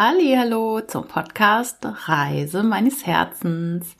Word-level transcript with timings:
Hallo 0.00 0.80
zum 0.80 1.08
Podcast 1.08 1.78
Reise 1.82 2.62
meines 2.62 3.04
Herzens. 3.04 3.96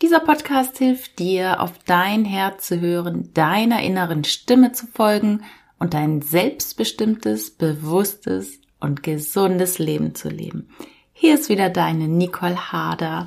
Dieser 0.00 0.20
Podcast 0.20 0.78
hilft 0.78 1.18
dir, 1.18 1.60
auf 1.60 1.72
dein 1.86 2.24
Herz 2.24 2.68
zu 2.68 2.80
hören, 2.80 3.34
deiner 3.34 3.82
inneren 3.82 4.22
Stimme 4.22 4.70
zu 4.70 4.86
folgen 4.86 5.42
und 5.80 5.96
ein 5.96 6.22
selbstbestimmtes, 6.22 7.50
bewusstes 7.50 8.60
und 8.78 9.02
gesundes 9.02 9.80
Leben 9.80 10.14
zu 10.14 10.28
leben. 10.28 10.68
Hier 11.12 11.34
ist 11.34 11.48
wieder 11.48 11.68
deine 11.68 12.06
Nicole 12.06 12.70
Hader. 12.70 13.26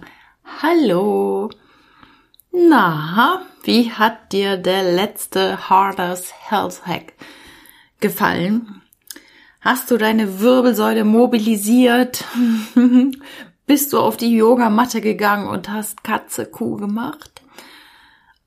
Hallo. 0.62 1.50
Na, 2.54 3.42
wie 3.64 3.92
hat 3.92 4.32
dir 4.32 4.56
der 4.56 4.84
letzte 4.96 5.70
Harders 5.70 6.32
Health 6.50 6.88
Hack 6.88 7.16
gefallen? 8.00 8.83
Hast 9.64 9.90
du 9.90 9.98
deine 9.98 10.42
Wirbelsäule 10.42 11.06
mobilisiert? 11.06 12.26
Bist 13.66 13.94
du 13.94 14.00
auf 14.00 14.18
die 14.18 14.36
Yogamatte 14.36 15.00
gegangen 15.00 15.48
und 15.48 15.70
hast 15.70 16.04
Katze 16.04 16.46
Kuh 16.46 16.76
gemacht? 16.76 17.42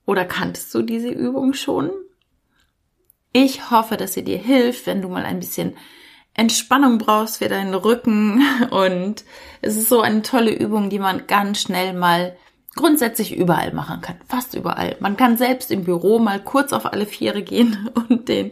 Oder 0.04 0.26
kanntest 0.26 0.74
du 0.74 0.82
diese 0.82 1.08
Übung 1.08 1.54
schon? 1.54 1.90
Ich 3.32 3.70
hoffe, 3.70 3.96
dass 3.96 4.12
sie 4.12 4.24
dir 4.24 4.36
hilft, 4.36 4.86
wenn 4.86 5.00
du 5.00 5.08
mal 5.08 5.24
ein 5.24 5.40
bisschen 5.40 5.74
Entspannung 6.34 6.98
brauchst 6.98 7.38
für 7.38 7.48
deinen 7.48 7.72
Rücken. 7.72 8.42
Und 8.70 9.24
es 9.62 9.76
ist 9.76 9.88
so 9.88 10.02
eine 10.02 10.20
tolle 10.20 10.52
Übung, 10.52 10.90
die 10.90 10.98
man 10.98 11.26
ganz 11.26 11.62
schnell 11.62 11.94
mal 11.94 12.36
grundsätzlich 12.74 13.34
überall 13.34 13.72
machen 13.72 14.02
kann. 14.02 14.16
Fast 14.28 14.54
überall. 14.54 14.96
Man 15.00 15.16
kann 15.16 15.38
selbst 15.38 15.70
im 15.70 15.84
Büro 15.84 16.18
mal 16.18 16.40
kurz 16.40 16.74
auf 16.74 16.84
alle 16.84 17.06
Viere 17.06 17.42
gehen 17.42 17.88
und 18.10 18.28
den 18.28 18.50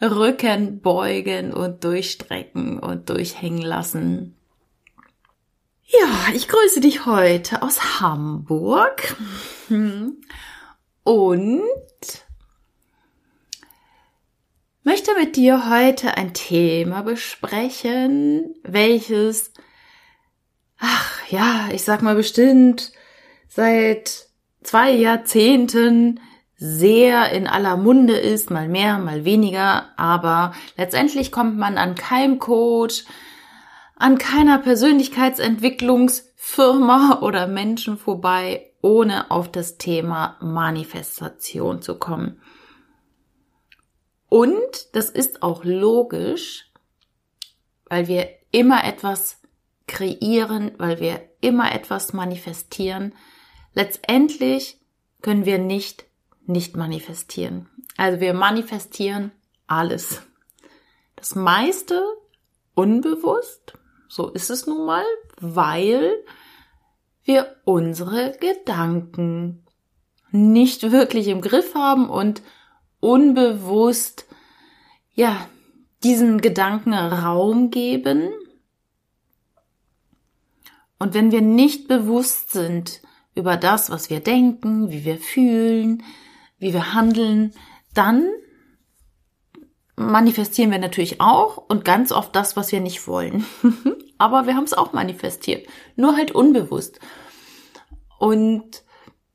Rücken 0.00 0.80
beugen 0.80 1.52
und 1.52 1.84
durchstrecken 1.84 2.78
und 2.78 3.08
durchhängen 3.08 3.62
lassen. 3.62 4.36
Ja, 5.86 6.34
ich 6.34 6.48
grüße 6.48 6.80
dich 6.80 7.06
heute 7.06 7.62
aus 7.62 8.00
Hamburg 8.00 9.16
und 11.04 11.62
möchte 14.82 15.14
mit 15.18 15.36
dir 15.36 15.70
heute 15.70 16.16
ein 16.16 16.34
Thema 16.34 17.02
besprechen, 17.02 18.54
welches, 18.62 19.52
ach 20.78 21.20
ja, 21.28 21.68
ich 21.72 21.84
sag 21.84 22.02
mal 22.02 22.14
bestimmt 22.14 22.92
seit 23.48 24.28
zwei 24.62 24.90
Jahrzehnten 24.90 26.20
sehr 26.56 27.30
in 27.32 27.46
aller 27.46 27.76
Munde 27.76 28.16
ist, 28.16 28.50
mal 28.50 28.68
mehr, 28.68 28.98
mal 28.98 29.24
weniger, 29.24 29.96
aber 29.98 30.52
letztendlich 30.76 31.30
kommt 31.32 31.56
man 31.58 31.78
an 31.78 31.94
keinem 31.94 32.38
Coach, 32.38 33.04
an 33.96 34.18
keiner 34.18 34.58
Persönlichkeitsentwicklungsfirma 34.58 37.18
oder 37.22 37.46
Menschen 37.46 37.96
vorbei, 37.98 38.72
ohne 38.82 39.30
auf 39.30 39.50
das 39.50 39.78
Thema 39.78 40.36
Manifestation 40.40 41.80
zu 41.82 41.98
kommen. 41.98 42.40
Und 44.28 44.94
das 44.94 45.10
ist 45.10 45.42
auch 45.42 45.64
logisch, 45.64 46.70
weil 47.86 48.08
wir 48.08 48.28
immer 48.50 48.84
etwas 48.84 49.40
kreieren, 49.86 50.72
weil 50.78 51.00
wir 51.00 51.20
immer 51.40 51.72
etwas 51.72 52.12
manifestieren. 52.12 53.14
Letztendlich 53.74 54.80
können 55.22 55.44
wir 55.44 55.58
nicht 55.58 56.04
nicht 56.46 56.76
manifestieren. 56.76 57.68
Also 57.96 58.20
wir 58.20 58.34
manifestieren 58.34 59.32
alles. 59.66 60.22
Das 61.16 61.34
meiste 61.34 62.02
unbewusst, 62.74 63.78
so 64.08 64.30
ist 64.30 64.50
es 64.50 64.66
nun 64.66 64.84
mal, 64.84 65.04
weil 65.40 66.22
wir 67.22 67.56
unsere 67.64 68.36
Gedanken 68.38 69.64
nicht 70.30 70.90
wirklich 70.90 71.28
im 71.28 71.40
Griff 71.40 71.74
haben 71.74 72.10
und 72.10 72.42
unbewusst, 73.00 74.26
ja, 75.14 75.48
diesen 76.02 76.40
Gedanken 76.40 76.92
Raum 76.92 77.70
geben. 77.70 78.30
Und 80.98 81.14
wenn 81.14 81.30
wir 81.32 81.40
nicht 81.40 81.88
bewusst 81.88 82.50
sind 82.50 83.00
über 83.34 83.56
das, 83.56 83.90
was 83.90 84.10
wir 84.10 84.20
denken, 84.20 84.90
wie 84.90 85.04
wir 85.04 85.18
fühlen, 85.18 86.02
wie 86.64 86.72
wir 86.72 86.94
handeln, 86.94 87.52
dann 87.92 88.26
manifestieren 89.96 90.70
wir 90.70 90.78
natürlich 90.78 91.20
auch 91.20 91.58
und 91.68 91.84
ganz 91.84 92.10
oft 92.10 92.34
das, 92.34 92.56
was 92.56 92.72
wir 92.72 92.80
nicht 92.80 93.06
wollen. 93.06 93.44
Aber 94.18 94.46
wir 94.46 94.56
haben 94.56 94.64
es 94.64 94.72
auch 94.72 94.92
manifestiert, 94.92 95.68
nur 95.94 96.16
halt 96.16 96.32
unbewusst. 96.32 96.98
Und 98.18 98.82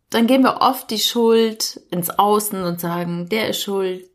dann 0.10 0.26
geben 0.26 0.44
wir 0.44 0.62
oft 0.62 0.90
die 0.90 1.00
Schuld 1.00 1.80
ins 1.92 2.10
Außen 2.10 2.64
und 2.64 2.82
sagen, 2.82 3.30
der 3.30 3.50
ist 3.50 3.62
schuld, 3.62 4.10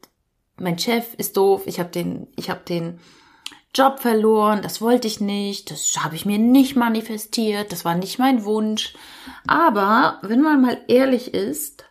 mein 0.56 0.78
Chef 0.78 1.14
ist 1.14 1.36
doof, 1.36 1.62
ich 1.66 1.78
habe 1.78 1.90
den, 1.90 2.26
ich 2.36 2.50
habe 2.50 2.62
den 2.68 2.98
Job 3.72 4.00
verloren, 4.00 4.62
das 4.62 4.80
wollte 4.80 5.06
ich 5.06 5.20
nicht, 5.20 5.70
das 5.70 5.96
habe 6.02 6.16
ich 6.16 6.26
mir 6.26 6.38
nicht 6.38 6.74
manifestiert, 6.74 7.70
das 7.70 7.84
war 7.84 7.94
nicht 7.94 8.18
mein 8.18 8.44
Wunsch. 8.44 8.94
Aber 9.46 10.18
wenn 10.22 10.40
man 10.42 10.62
mal 10.62 10.78
ehrlich 10.88 11.32
ist, 11.32 11.84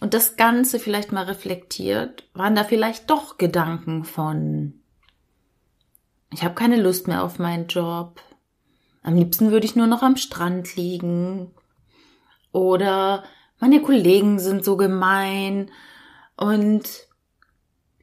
und 0.00 0.14
das 0.14 0.36
Ganze 0.36 0.78
vielleicht 0.78 1.12
mal 1.12 1.24
reflektiert, 1.24 2.28
waren 2.34 2.54
da 2.54 2.64
vielleicht 2.64 3.10
doch 3.10 3.38
Gedanken 3.38 4.04
von, 4.04 4.80
ich 6.32 6.44
habe 6.44 6.54
keine 6.54 6.80
Lust 6.80 7.08
mehr 7.08 7.24
auf 7.24 7.38
meinen 7.38 7.66
Job, 7.66 8.20
am 9.06 9.14
liebsten 9.14 9.52
würde 9.52 9.66
ich 9.66 9.76
nur 9.76 9.86
noch 9.86 10.02
am 10.02 10.16
Strand 10.16 10.74
liegen. 10.74 11.52
Oder 12.50 13.22
meine 13.60 13.80
Kollegen 13.80 14.40
sind 14.40 14.64
so 14.64 14.76
gemein. 14.76 15.70
Und 16.36 17.06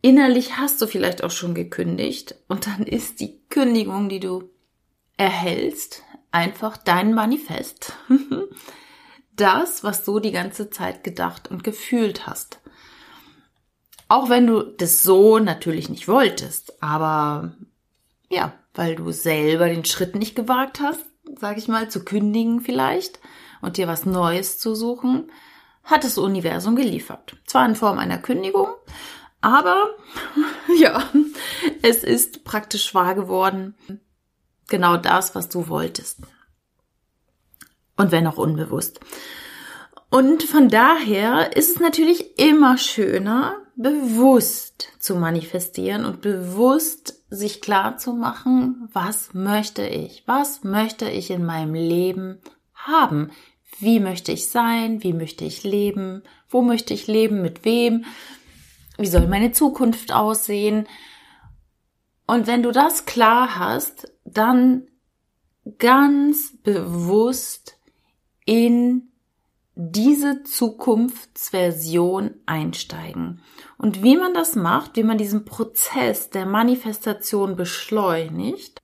innerlich 0.01 0.55
hast 0.57 0.81
du 0.81 0.87
vielleicht 0.87 1.21
auch 1.21 1.29
schon 1.29 1.53
gekündigt. 1.55 2.35
Und 2.47 2.67
dann 2.67 2.83
ist 2.83 3.19
die 3.19 3.41
Kündigung, 3.49 4.07
die 4.07 4.21
du 4.21 4.49
erhältst, 5.17 6.03
einfach 6.31 6.77
dein 6.77 7.13
Manifest. 7.13 7.91
das, 9.35 9.83
was 9.83 10.03
du 10.03 10.19
die 10.19 10.31
ganze 10.31 10.69
Zeit 10.69 11.03
gedacht 11.03 11.49
und 11.49 11.63
gefühlt 11.63 12.27
hast. 12.27 12.59
Auch 14.07 14.29
wenn 14.29 14.47
du 14.47 14.61
das 14.61 15.03
so 15.03 15.39
natürlich 15.39 15.89
nicht 15.89 16.07
wolltest, 16.07 16.83
aber 16.83 17.53
ja, 18.29 18.53
weil 18.73 18.95
du 18.95 19.11
selber 19.11 19.67
den 19.67 19.85
Schritt 19.85 20.15
nicht 20.15 20.35
gewagt 20.35 20.79
hast, 20.79 21.03
sag 21.39 21.57
ich 21.57 21.67
mal, 21.67 21.89
zu 21.89 22.03
kündigen 22.03 22.61
vielleicht 22.61 23.19
und 23.61 23.77
dir 23.77 23.87
was 23.87 24.05
Neues 24.05 24.59
zu 24.59 24.75
suchen, 24.75 25.31
hat 25.83 26.03
das 26.03 26.17
Universum 26.17 26.75
geliefert. 26.75 27.37
Zwar 27.45 27.65
in 27.65 27.75
Form 27.75 27.97
einer 27.97 28.17
Kündigung, 28.17 28.69
aber 29.41 29.89
ja, 30.79 31.03
es 31.81 32.03
ist 32.03 32.43
praktisch 32.43 32.93
wahr 32.93 33.15
geworden. 33.15 33.75
Genau 34.67 34.97
das, 34.97 35.35
was 35.35 35.49
du 35.49 35.67
wolltest 35.67 36.19
und 37.97 38.11
wenn 38.11 38.27
auch 38.27 38.37
unbewusst. 38.37 38.99
Und 40.09 40.43
von 40.43 40.69
daher 40.69 41.55
ist 41.57 41.71
es 41.75 41.79
natürlich 41.79 42.37
immer 42.37 42.77
schöner, 42.77 43.55
bewusst 43.75 44.89
zu 44.99 45.15
manifestieren 45.15 46.05
und 46.05 46.21
bewusst 46.21 47.23
sich 47.31 47.61
klar 47.61 47.97
zu 47.97 48.13
machen, 48.13 48.89
was 48.93 49.33
möchte 49.33 49.87
ich? 49.87 50.23
Was 50.27 50.63
möchte 50.63 51.09
ich 51.09 51.31
in 51.31 51.43
meinem 51.43 51.73
Leben 51.73 52.37
haben? 52.75 53.31
Wie 53.79 53.99
möchte 53.99 54.31
ich 54.31 54.49
sein? 54.49 55.01
Wie 55.01 55.13
möchte 55.13 55.45
ich 55.45 55.63
leben? 55.63 56.21
Wo 56.47 56.61
möchte 56.61 56.93
ich 56.93 57.07
leben? 57.07 57.41
Mit 57.41 57.65
wem? 57.65 58.05
Wie 58.97 59.07
soll 59.07 59.27
meine 59.27 59.51
Zukunft 59.51 60.13
aussehen? 60.13 60.87
Und 62.27 62.45
wenn 62.45 62.61
du 62.61 62.71
das 62.71 63.05
klar 63.05 63.57
hast, 63.57 64.11
dann 64.25 64.83
ganz 65.79 66.55
bewusst 66.61 67.77
in 68.45 69.09
diese 69.75 70.43
Zukunftsversion 70.43 72.35
einsteigen. 72.45 73.41
Und 73.77 74.03
wie 74.03 74.17
man 74.17 74.33
das 74.33 74.55
macht, 74.55 74.95
wie 74.95 75.03
man 75.03 75.17
diesen 75.17 75.45
Prozess 75.45 76.29
der 76.29 76.45
Manifestation 76.45 77.55
beschleunigt, 77.55 78.81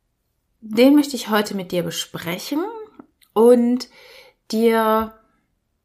den 0.62 0.96
möchte 0.96 1.16
ich 1.16 1.30
heute 1.30 1.56
mit 1.56 1.72
dir 1.72 1.84
besprechen 1.84 2.64
und 3.34 3.88
dir 4.52 5.19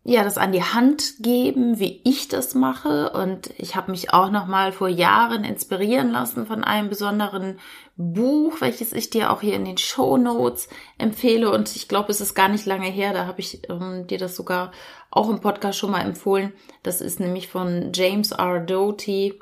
ja, 0.06 0.22
das 0.22 0.36
an 0.36 0.52
die 0.52 0.62
Hand 0.62 1.14
geben, 1.20 1.78
wie 1.78 2.02
ich 2.04 2.28
das 2.28 2.54
mache. 2.54 3.10
Und 3.12 3.48
ich 3.56 3.74
habe 3.74 3.90
mich 3.90 4.12
auch 4.12 4.30
noch 4.30 4.46
mal 4.46 4.70
vor 4.70 4.88
Jahren 4.88 5.44
inspirieren 5.44 6.10
lassen 6.10 6.46
von 6.46 6.62
einem 6.62 6.90
besonderen 6.90 7.58
Buch, 7.96 8.60
welches 8.60 8.92
ich 8.92 9.08
dir 9.08 9.32
auch 9.32 9.40
hier 9.40 9.54
in 9.54 9.64
den 9.64 9.78
Show 9.78 10.18
Notes 10.18 10.68
empfehle. 10.98 11.50
Und 11.50 11.74
ich 11.74 11.88
glaube, 11.88 12.10
es 12.10 12.20
ist 12.20 12.34
gar 12.34 12.48
nicht 12.48 12.66
lange 12.66 12.88
her. 12.88 13.14
Da 13.14 13.24
habe 13.24 13.40
ich 13.40 13.66
ähm, 13.70 14.06
dir 14.06 14.18
das 14.18 14.36
sogar 14.36 14.72
auch 15.10 15.30
im 15.30 15.40
Podcast 15.40 15.78
schon 15.78 15.92
mal 15.92 16.02
empfohlen. 16.02 16.52
Das 16.82 17.00
ist 17.00 17.18
nämlich 17.18 17.48
von 17.48 17.92
James 17.94 18.32
R. 18.32 18.60
Doty. 18.60 19.40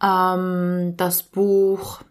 Ähm, 0.00 0.94
das 0.96 1.24
Buch 1.24 2.02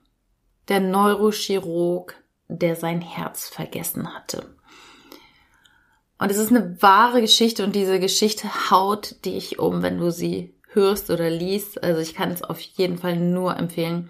der 0.67 0.81
Neurochirurg, 0.81 2.21
der 2.49 2.75
sein 2.75 2.99
Herz 2.99 3.47
vergessen 3.47 4.13
hatte. 4.13 4.55
Und 6.17 6.31
es 6.31 6.37
ist 6.37 6.49
eine 6.49 6.81
wahre 6.81 7.21
Geschichte 7.21 7.63
und 7.63 7.75
diese 7.75 7.99
Geschichte 7.99 8.71
haut 8.71 9.25
dich 9.25 9.59
um, 9.59 9.81
wenn 9.81 9.97
du 9.97 10.11
sie 10.11 10.55
hörst 10.69 11.09
oder 11.09 11.29
liest. 11.29 11.83
Also 11.83 11.99
ich 11.99 12.15
kann 12.15 12.31
es 12.31 12.41
auf 12.41 12.59
jeden 12.59 12.97
Fall 12.97 13.17
nur 13.17 13.57
empfehlen, 13.57 14.09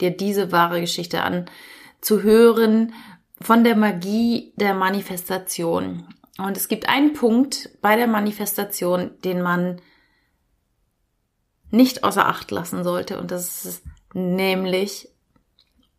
dir 0.00 0.10
diese 0.10 0.50
wahre 0.50 0.80
Geschichte 0.80 1.22
anzuhören 1.22 2.94
von 3.40 3.64
der 3.64 3.76
Magie 3.76 4.52
der 4.56 4.74
Manifestation. 4.74 6.06
Und 6.38 6.56
es 6.56 6.68
gibt 6.68 6.88
einen 6.88 7.12
Punkt 7.12 7.70
bei 7.82 7.96
der 7.96 8.06
Manifestation, 8.06 9.10
den 9.22 9.42
man 9.42 9.80
nicht 11.70 12.04
außer 12.04 12.26
Acht 12.26 12.50
lassen 12.50 12.84
sollte. 12.84 13.18
Und 13.18 13.30
das 13.30 13.64
ist 13.64 13.84
nämlich 14.14 15.08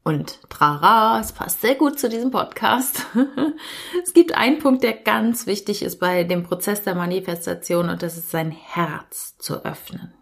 und 0.04 0.40
trara, 0.50 1.20
es 1.20 1.32
passt 1.32 1.62
sehr 1.62 1.76
gut 1.76 1.98
zu 1.98 2.10
diesem 2.10 2.30
Podcast. 2.30 3.06
es 4.04 4.14
gibt 4.14 4.36
einen 4.36 4.60
Punkt, 4.60 4.84
der 4.84 4.94
ganz 4.94 5.48
wichtig 5.48 5.82
ist 5.82 6.00
bei 6.00 6.24
dem 6.26 6.44
Prozess 6.44 6.84
der 6.84 6.96
Manifestation 6.96 7.90
und 7.90 8.04
das 8.04 8.18
ist 8.18 8.30
sein 8.30 8.52
Herz 8.52 9.38
zu 9.38 9.64
öffnen. 9.64 10.14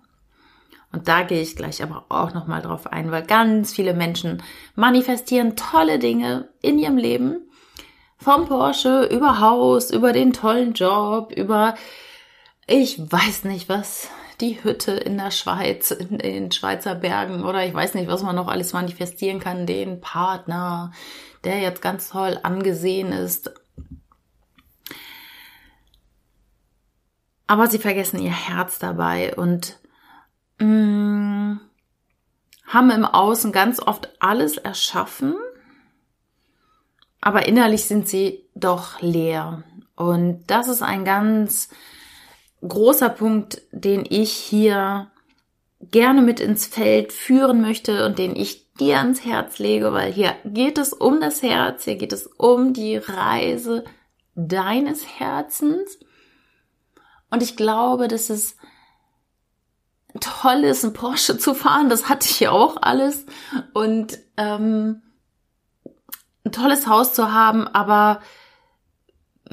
Und 0.91 1.07
da 1.07 1.23
gehe 1.23 1.41
ich 1.41 1.55
gleich 1.55 1.81
aber 1.81 2.05
auch 2.09 2.33
nochmal 2.33 2.61
drauf 2.61 2.85
ein, 2.85 3.11
weil 3.11 3.23
ganz 3.23 3.73
viele 3.73 3.93
Menschen 3.93 4.43
manifestieren 4.75 5.55
tolle 5.55 5.99
Dinge 5.99 6.49
in 6.61 6.77
ihrem 6.77 6.97
Leben. 6.97 7.49
Vom 8.17 8.47
Porsche 8.47 9.05
über 9.05 9.39
Haus, 9.39 9.89
über 9.89 10.13
den 10.13 10.31
tollen 10.31 10.73
Job, 10.73 11.31
über 11.35 11.73
ich 12.67 12.99
weiß 13.11 13.45
nicht 13.45 13.67
was, 13.67 14.09
die 14.41 14.63
Hütte 14.63 14.91
in 14.91 15.17
der 15.17 15.31
Schweiz, 15.31 15.91
in 15.91 16.17
den 16.17 16.51
Schweizer 16.51 16.95
Bergen 16.95 17.43
oder 17.43 17.65
ich 17.65 17.73
weiß 17.73 17.93
nicht, 17.93 18.07
was 18.07 18.23
man 18.23 18.35
noch 18.35 18.47
alles 18.47 18.73
manifestieren 18.73 19.39
kann, 19.39 19.65
den 19.65 20.01
Partner, 20.01 20.91
der 21.43 21.59
jetzt 21.59 21.81
ganz 21.81 22.09
toll 22.09 22.39
angesehen 22.41 23.11
ist. 23.11 23.51
Aber 27.47 27.67
sie 27.67 27.79
vergessen 27.79 28.19
ihr 28.19 28.31
Herz 28.31 28.79
dabei 28.79 29.35
und 29.35 29.79
mh, 30.59 30.65
mm, 30.65 31.61
haben 32.65 32.89
im 32.91 33.05
Außen 33.05 33.51
ganz 33.51 33.81
oft 33.81 34.09
alles 34.21 34.57
erschaffen, 34.57 35.35
aber 37.19 37.47
innerlich 37.47 37.85
sind 37.85 38.07
sie 38.07 38.47
doch 38.55 39.01
leer. 39.01 39.63
Und 39.95 40.45
das 40.47 40.67
ist 40.67 40.81
ein 40.81 41.05
ganz 41.05 41.69
großer 42.67 43.09
Punkt, 43.09 43.61
den 43.71 44.05
ich 44.07 44.31
hier 44.31 45.11
gerne 45.79 46.21
mit 46.21 46.39
ins 46.39 46.67
Feld 46.67 47.11
führen 47.11 47.61
möchte 47.61 48.05
und 48.05 48.19
den 48.19 48.35
ich 48.35 48.71
dir 48.73 48.99
ans 48.99 49.25
Herz 49.25 49.59
lege, 49.59 49.93
weil 49.93 50.11
hier 50.11 50.35
geht 50.45 50.77
es 50.77 50.93
um 50.93 51.19
das 51.19 51.41
Herz, 51.41 51.85
hier 51.85 51.95
geht 51.95 52.13
es 52.13 52.27
um 52.27 52.73
die 52.73 52.97
Reise 52.97 53.83
deines 54.35 55.19
Herzens. 55.19 55.99
Und 57.29 57.41
ich 57.43 57.55
glaube, 57.55 58.07
dass 58.07 58.29
es 58.29 58.57
toll 60.19 60.63
ist, 60.63 60.83
ein 60.83 60.93
Porsche 60.93 61.37
zu 61.37 61.53
fahren. 61.53 61.89
Das 61.89 62.09
hatte 62.09 62.27
ich 62.29 62.39
ja 62.39 62.51
auch 62.51 62.77
alles. 62.81 63.25
Und 63.73 64.19
ähm, 64.37 65.01
ein 66.43 66.51
tolles 66.51 66.87
Haus 66.87 67.13
zu 67.13 67.31
haben, 67.31 67.67
aber 67.67 68.21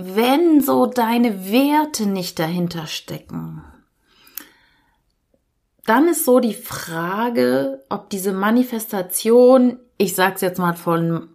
wenn 0.01 0.61
so 0.61 0.87
deine 0.87 1.51
Werte 1.51 2.07
nicht 2.07 2.39
dahinter 2.39 2.87
stecken, 2.87 3.65
dann 5.87 6.07
ist 6.07 6.25
so 6.25 6.39
die 6.39 6.55
Frage, 6.55 7.85
ob 7.89 8.09
diese 8.09 8.33
Manifestation, 8.33 9.81
ich 9.97 10.15
sag's 10.15 10.41
jetzt 10.41 10.61
mal 10.61 10.75
von 10.75 11.31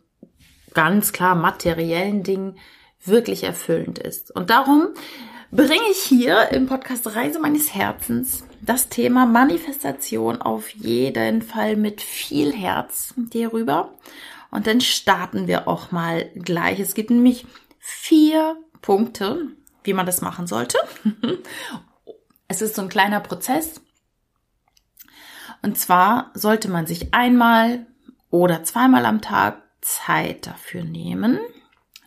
ganz 0.73 1.11
klar 1.11 1.35
materiellen 1.35 2.23
Dingen, 2.23 2.57
wirklich 3.03 3.43
erfüllend 3.43 3.99
ist. 3.99 4.33
Und 4.33 4.49
darum 4.49 4.93
bringe 5.51 5.89
ich 5.91 5.97
hier 5.97 6.49
im 6.51 6.65
Podcast 6.65 7.13
Reise 7.17 7.39
meines 7.39 7.75
Herzens 7.75 8.45
das 8.61 8.87
Thema 8.87 9.25
Manifestation 9.25 10.41
auf 10.41 10.69
jeden 10.69 11.41
Fall 11.41 11.75
mit 11.75 11.99
viel 11.99 12.53
Herz 12.53 13.13
dir 13.17 13.51
rüber. 13.51 13.95
Und 14.51 14.67
dann 14.67 14.81
starten 14.81 15.47
wir 15.47 15.67
auch 15.67 15.91
mal 15.91 16.29
gleich. 16.35 16.79
Es 16.79 16.93
gibt 16.93 17.09
nämlich 17.09 17.47
vier 17.85 18.55
Punkte, 18.81 19.49
wie 19.83 19.91
man 19.91 20.05
das 20.05 20.21
machen 20.21 20.47
sollte. 20.47 20.77
es 22.47 22.61
ist 22.61 22.75
so 22.75 22.81
ein 22.81 22.87
kleiner 22.87 23.19
Prozess. 23.19 23.81
Und 25.61 25.77
zwar 25.77 26.31
sollte 26.33 26.69
man 26.69 26.87
sich 26.87 27.13
einmal 27.13 27.85
oder 28.29 28.63
zweimal 28.63 29.05
am 29.05 29.21
Tag 29.21 29.61
Zeit 29.81 30.47
dafür 30.47 30.85
nehmen. 30.85 31.39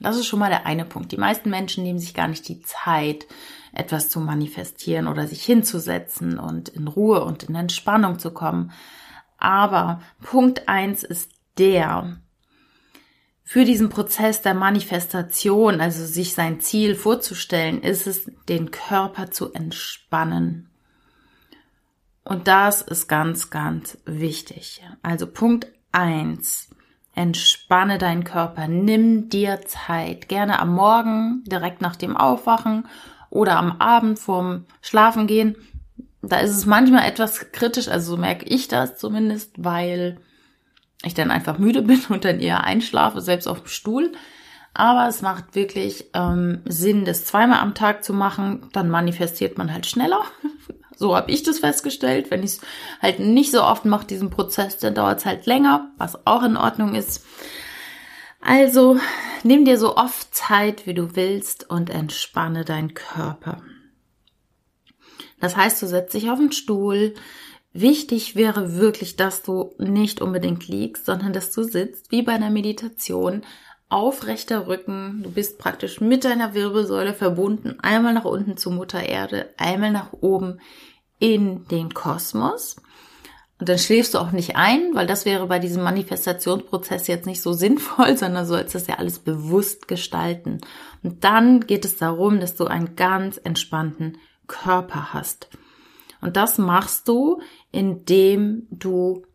Das 0.00 0.16
ist 0.16 0.26
schon 0.26 0.38
mal 0.38 0.48
der 0.48 0.64
eine 0.64 0.86
Punkt. 0.86 1.12
Die 1.12 1.18
meisten 1.18 1.50
Menschen 1.50 1.84
nehmen 1.84 1.98
sich 1.98 2.14
gar 2.14 2.28
nicht 2.28 2.48
die 2.48 2.62
Zeit, 2.62 3.26
etwas 3.72 4.08
zu 4.08 4.18
manifestieren 4.20 5.06
oder 5.06 5.26
sich 5.26 5.44
hinzusetzen 5.44 6.38
und 6.38 6.70
in 6.70 6.88
Ruhe 6.88 7.22
und 7.22 7.42
in 7.42 7.54
Entspannung 7.54 8.18
zu 8.18 8.30
kommen. 8.30 8.72
Aber 9.36 10.00
Punkt 10.22 10.70
eins 10.70 11.04
ist 11.04 11.32
der, 11.58 12.18
für 13.48 13.64
diesen 13.64 13.90
Prozess 13.90 14.42
der 14.42 14.54
Manifestation, 14.54 15.80
also 15.80 16.04
sich 16.04 16.34
sein 16.34 16.58
Ziel 16.58 16.96
vorzustellen, 16.96 17.80
ist 17.80 18.08
es, 18.08 18.28
den 18.48 18.72
Körper 18.72 19.30
zu 19.30 19.52
entspannen. 19.52 20.68
Und 22.24 22.48
das 22.48 22.82
ist 22.82 23.06
ganz, 23.06 23.48
ganz 23.48 23.98
wichtig. 24.04 24.82
Also 25.00 25.28
Punkt 25.28 25.68
eins: 25.92 26.70
Entspanne 27.14 27.98
deinen 27.98 28.24
Körper. 28.24 28.66
Nimm 28.66 29.28
dir 29.28 29.60
Zeit. 29.60 30.28
Gerne 30.28 30.58
am 30.58 30.74
Morgen, 30.74 31.44
direkt 31.46 31.80
nach 31.80 31.94
dem 31.94 32.16
Aufwachen 32.16 32.88
oder 33.30 33.58
am 33.58 33.80
Abend 33.80 34.18
vorm 34.18 34.64
Schlafengehen. 34.82 35.54
Da 36.20 36.38
ist 36.38 36.50
es 36.50 36.66
manchmal 36.66 37.08
etwas 37.08 37.52
kritisch, 37.52 37.86
also 37.86 38.16
so 38.16 38.20
merke 38.20 38.44
ich 38.46 38.66
das 38.66 38.98
zumindest, 38.98 39.52
weil 39.56 40.18
ich 41.04 41.14
dann 41.14 41.30
einfach 41.30 41.58
müde 41.58 41.82
bin 41.82 42.00
und 42.08 42.24
dann 42.24 42.40
eher 42.40 42.64
einschlafe, 42.64 43.20
selbst 43.20 43.46
auf 43.46 43.60
dem 43.60 43.68
Stuhl. 43.68 44.12
Aber 44.74 45.08
es 45.08 45.22
macht 45.22 45.54
wirklich 45.54 46.10
ähm, 46.12 46.60
Sinn, 46.66 47.06
das 47.06 47.24
zweimal 47.24 47.60
am 47.60 47.74
Tag 47.74 48.04
zu 48.04 48.12
machen. 48.12 48.68
Dann 48.72 48.90
manifestiert 48.90 49.56
man 49.56 49.72
halt 49.72 49.86
schneller. 49.86 50.22
so 50.96 51.16
habe 51.16 51.30
ich 51.30 51.42
das 51.42 51.60
festgestellt. 51.60 52.30
Wenn 52.30 52.42
ich 52.42 52.52
es 52.52 52.60
halt 53.00 53.18
nicht 53.18 53.52
so 53.52 53.62
oft 53.62 53.86
mache, 53.86 54.06
diesen 54.06 54.28
Prozess, 54.28 54.76
dann 54.76 54.94
dauert 54.94 55.20
es 55.20 55.26
halt 55.26 55.46
länger, 55.46 55.92
was 55.96 56.26
auch 56.26 56.42
in 56.42 56.58
Ordnung 56.58 56.94
ist. 56.94 57.24
Also 58.42 58.98
nimm 59.44 59.64
dir 59.64 59.78
so 59.78 59.96
oft 59.96 60.34
Zeit, 60.34 60.86
wie 60.86 60.94
du 60.94 61.16
willst 61.16 61.68
und 61.70 61.88
entspanne 61.88 62.66
deinen 62.66 62.92
Körper. 62.92 63.62
Das 65.40 65.56
heißt, 65.56 65.82
du 65.82 65.86
setzt 65.86 66.14
dich 66.14 66.30
auf 66.30 66.38
den 66.38 66.52
Stuhl, 66.52 67.14
Wichtig 67.78 68.36
wäre 68.36 68.76
wirklich, 68.76 69.16
dass 69.16 69.42
du 69.42 69.74
nicht 69.76 70.22
unbedingt 70.22 70.66
liegst, 70.66 71.04
sondern 71.04 71.34
dass 71.34 71.50
du 71.50 71.62
sitzt, 71.62 72.10
wie 72.10 72.22
bei 72.22 72.32
einer 72.32 72.48
Meditation, 72.48 73.42
aufrechter 73.90 74.66
Rücken. 74.66 75.20
Du 75.22 75.30
bist 75.30 75.58
praktisch 75.58 76.00
mit 76.00 76.24
deiner 76.24 76.54
Wirbelsäule 76.54 77.12
verbunden, 77.12 77.76
einmal 77.82 78.14
nach 78.14 78.24
unten 78.24 78.56
zu 78.56 78.70
Mutter 78.70 79.02
Erde, 79.02 79.50
einmal 79.58 79.92
nach 79.92 80.14
oben 80.14 80.58
in 81.18 81.68
den 81.68 81.92
Kosmos. 81.92 82.76
Und 83.58 83.68
dann 83.68 83.78
schläfst 83.78 84.14
du 84.14 84.20
auch 84.20 84.32
nicht 84.32 84.56
ein, 84.56 84.94
weil 84.94 85.06
das 85.06 85.26
wäre 85.26 85.46
bei 85.46 85.58
diesem 85.58 85.82
Manifestationsprozess 85.82 87.06
jetzt 87.08 87.26
nicht 87.26 87.42
so 87.42 87.52
sinnvoll, 87.52 88.16
sondern 88.16 88.46
sollst 88.46 88.74
das 88.74 88.86
ja 88.86 88.94
alles 88.94 89.18
bewusst 89.18 89.86
gestalten. 89.86 90.62
Und 91.02 91.24
dann 91.24 91.60
geht 91.60 91.84
es 91.84 91.98
darum, 91.98 92.40
dass 92.40 92.56
du 92.56 92.64
einen 92.64 92.96
ganz 92.96 93.36
entspannten 93.36 94.16
Körper 94.46 95.12
hast. 95.12 95.50
Und 96.20 96.36
das 96.36 96.58
machst 96.58 97.08
du, 97.08 97.40
indem 97.76 98.66
du 98.70 99.26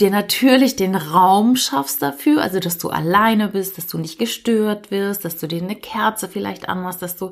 dir 0.00 0.10
natürlich 0.10 0.74
den 0.74 0.96
Raum 0.96 1.54
schaffst 1.54 2.02
dafür, 2.02 2.42
also 2.42 2.58
dass 2.58 2.78
du 2.78 2.88
alleine 2.88 3.48
bist, 3.48 3.78
dass 3.78 3.86
du 3.86 3.98
nicht 3.98 4.18
gestört 4.18 4.90
wirst, 4.90 5.24
dass 5.24 5.36
du 5.36 5.46
dir 5.46 5.62
eine 5.62 5.76
Kerze 5.76 6.28
vielleicht 6.28 6.68
anmachst, 6.68 7.00
dass 7.00 7.16
du 7.16 7.30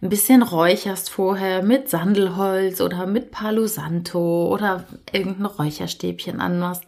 ein 0.00 0.08
bisschen 0.08 0.42
räucherst 0.42 1.10
vorher 1.10 1.62
mit 1.62 1.90
Sandelholz 1.90 2.80
oder 2.80 3.04
mit 3.04 3.30
Palo 3.30 3.66
Santo 3.66 4.48
oder 4.50 4.86
irgendein 5.12 5.44
Räucherstäbchen 5.44 6.40
anmachst, 6.40 6.84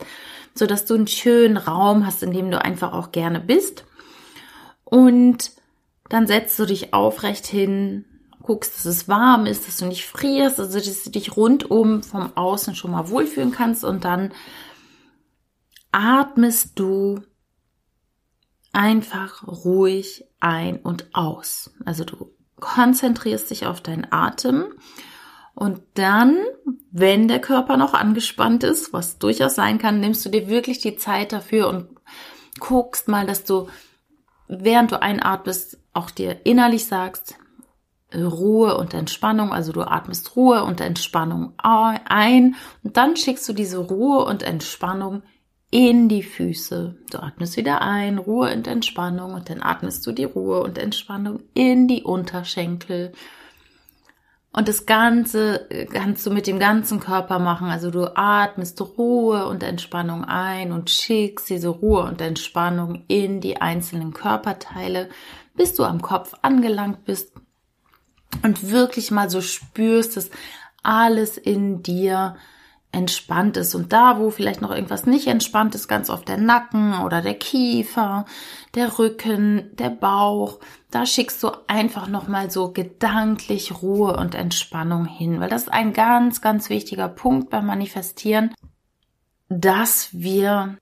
so 0.54 0.64
dass 0.64 0.86
du 0.86 0.94
einen 0.94 1.08
schönen 1.08 1.58
Raum 1.58 2.06
hast, 2.06 2.22
in 2.22 2.32
dem 2.32 2.50
du 2.50 2.64
einfach 2.64 2.94
auch 2.94 3.12
gerne 3.12 3.38
bist. 3.40 3.84
Und 4.84 5.50
dann 6.08 6.26
setzt 6.26 6.58
du 6.58 6.64
dich 6.64 6.94
aufrecht 6.94 7.46
hin, 7.46 8.06
guckst, 8.42 8.74
dass 8.76 8.84
es 8.84 9.08
warm 9.08 9.46
ist, 9.46 9.66
dass 9.68 9.78
du 9.78 9.86
nicht 9.86 10.04
frierst, 10.06 10.58
also 10.60 10.78
dass 10.78 11.04
du 11.04 11.10
dich 11.10 11.36
rundum 11.36 12.02
vom 12.02 12.36
Außen 12.36 12.74
schon 12.74 12.90
mal 12.90 13.08
wohlfühlen 13.08 13.52
kannst 13.52 13.84
und 13.84 14.04
dann 14.04 14.32
atmest 15.92 16.78
du 16.78 17.20
einfach 18.72 19.46
ruhig 19.46 20.24
ein 20.40 20.78
und 20.78 21.14
aus. 21.14 21.72
Also 21.84 22.04
du 22.04 22.30
konzentrierst 22.58 23.50
dich 23.50 23.66
auf 23.66 23.80
deinen 23.80 24.06
Atem 24.10 24.66
Und 25.54 25.82
dann, 25.94 26.38
wenn 26.90 27.28
der 27.28 27.40
Körper 27.40 27.76
noch 27.76 27.92
angespannt 27.92 28.64
ist, 28.64 28.92
was 28.92 29.18
durchaus 29.18 29.54
sein 29.54 29.78
kann, 29.78 30.00
nimmst 30.00 30.24
du 30.24 30.30
dir 30.30 30.48
wirklich 30.48 30.78
die 30.78 30.96
Zeit 30.96 31.32
dafür 31.32 31.68
und 31.68 31.88
guckst 32.58 33.08
mal, 33.08 33.26
dass 33.26 33.44
du, 33.44 33.68
während 34.48 34.92
du 34.92 35.02
einatmest, 35.02 35.78
auch 35.92 36.10
dir 36.10 36.46
innerlich 36.46 36.86
sagst, 36.86 37.36
Ruhe 38.14 38.76
und 38.76 38.94
Entspannung, 38.94 39.52
also 39.52 39.72
du 39.72 39.82
atmest 39.82 40.36
Ruhe 40.36 40.64
und 40.64 40.80
Entspannung 40.80 41.52
ein 41.58 42.54
und 42.82 42.96
dann 42.96 43.16
schickst 43.16 43.48
du 43.48 43.52
diese 43.52 43.78
Ruhe 43.78 44.24
und 44.24 44.42
Entspannung 44.42 45.22
in 45.72 46.08
die 46.10 46.22
Füße. 46.22 46.96
Du 47.10 47.18
atmest 47.18 47.56
wieder 47.56 47.80
ein, 47.80 48.18
Ruhe 48.18 48.52
und 48.52 48.66
Entspannung 48.66 49.32
und 49.32 49.48
dann 49.48 49.62
atmest 49.62 50.06
du 50.06 50.12
die 50.12 50.24
Ruhe 50.24 50.62
und 50.62 50.76
Entspannung 50.76 51.40
in 51.54 51.88
die 51.88 52.02
Unterschenkel. 52.02 53.12
Und 54.52 54.68
das 54.68 54.84
Ganze 54.84 55.70
äh, 55.70 55.86
kannst 55.86 56.26
du 56.26 56.30
mit 56.30 56.46
dem 56.46 56.58
ganzen 56.58 57.00
Körper 57.00 57.38
machen. 57.38 57.68
Also 57.68 57.90
du 57.90 58.14
atmest 58.14 58.82
Ruhe 58.98 59.46
und 59.46 59.62
Entspannung 59.62 60.24
ein 60.24 60.72
und 60.72 60.90
schickst 60.90 61.48
diese 61.48 61.70
Ruhe 61.70 62.02
und 62.02 62.20
Entspannung 62.20 63.04
in 63.08 63.40
die 63.40 63.62
einzelnen 63.62 64.12
Körperteile, 64.12 65.08
bis 65.54 65.74
du 65.74 65.84
am 65.84 66.02
Kopf 66.02 66.34
angelangt 66.42 67.06
bist 67.06 67.32
und 68.42 68.70
wirklich 68.70 69.10
mal 69.10 69.30
so 69.30 69.40
spürst, 69.40 70.16
dass 70.16 70.30
alles 70.82 71.36
in 71.36 71.82
dir 71.82 72.36
entspannt 72.92 73.56
ist. 73.56 73.74
Und 73.74 73.92
da, 73.92 74.18
wo 74.18 74.30
vielleicht 74.30 74.60
noch 74.60 74.70
irgendwas 74.70 75.06
nicht 75.06 75.26
entspannt 75.26 75.74
ist, 75.74 75.88
ganz 75.88 76.10
oft 76.10 76.28
der 76.28 76.36
Nacken 76.36 77.00
oder 77.00 77.22
der 77.22 77.34
Kiefer, 77.34 78.26
der 78.74 78.98
Rücken, 78.98 79.70
der 79.76 79.88
Bauch, 79.88 80.58
da 80.90 81.06
schickst 81.06 81.42
du 81.42 81.50
einfach 81.66 82.06
nochmal 82.06 82.50
so 82.50 82.70
gedanklich 82.72 83.82
Ruhe 83.82 84.16
und 84.16 84.34
Entspannung 84.34 85.06
hin, 85.06 85.40
weil 85.40 85.48
das 85.48 85.62
ist 85.62 85.72
ein 85.72 85.94
ganz, 85.94 86.42
ganz 86.42 86.68
wichtiger 86.68 87.08
Punkt 87.08 87.48
beim 87.48 87.66
Manifestieren, 87.66 88.54
dass 89.48 90.10
wir 90.12 90.76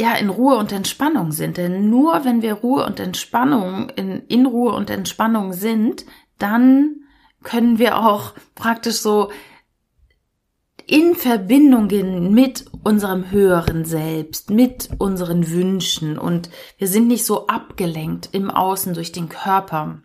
ja 0.00 0.14
in 0.14 0.28
Ruhe 0.28 0.56
und 0.56 0.72
Entspannung 0.72 1.30
sind. 1.30 1.56
Denn 1.56 1.88
nur 1.88 2.24
wenn 2.24 2.42
wir 2.42 2.54
Ruhe 2.54 2.84
und 2.84 2.98
Entspannung 2.98 3.88
in, 3.90 4.22
in 4.26 4.46
Ruhe 4.46 4.72
und 4.72 4.90
Entspannung 4.90 5.52
sind, 5.52 6.04
dann 6.38 6.96
können 7.42 7.78
wir 7.78 7.98
auch 7.98 8.34
praktisch 8.54 8.96
so 8.96 9.30
in 10.86 11.14
Verbindung 11.14 11.88
gehen 11.88 12.34
mit 12.34 12.66
unserem 12.82 13.30
höheren 13.30 13.84
Selbst, 13.84 14.50
mit 14.50 14.90
unseren 14.98 15.48
Wünschen 15.48 16.18
und 16.18 16.50
wir 16.76 16.88
sind 16.88 17.08
nicht 17.08 17.24
so 17.24 17.46
abgelenkt 17.46 18.28
im 18.32 18.50
Außen 18.50 18.92
durch 18.92 19.12
den 19.12 19.28
Körper. 19.28 20.02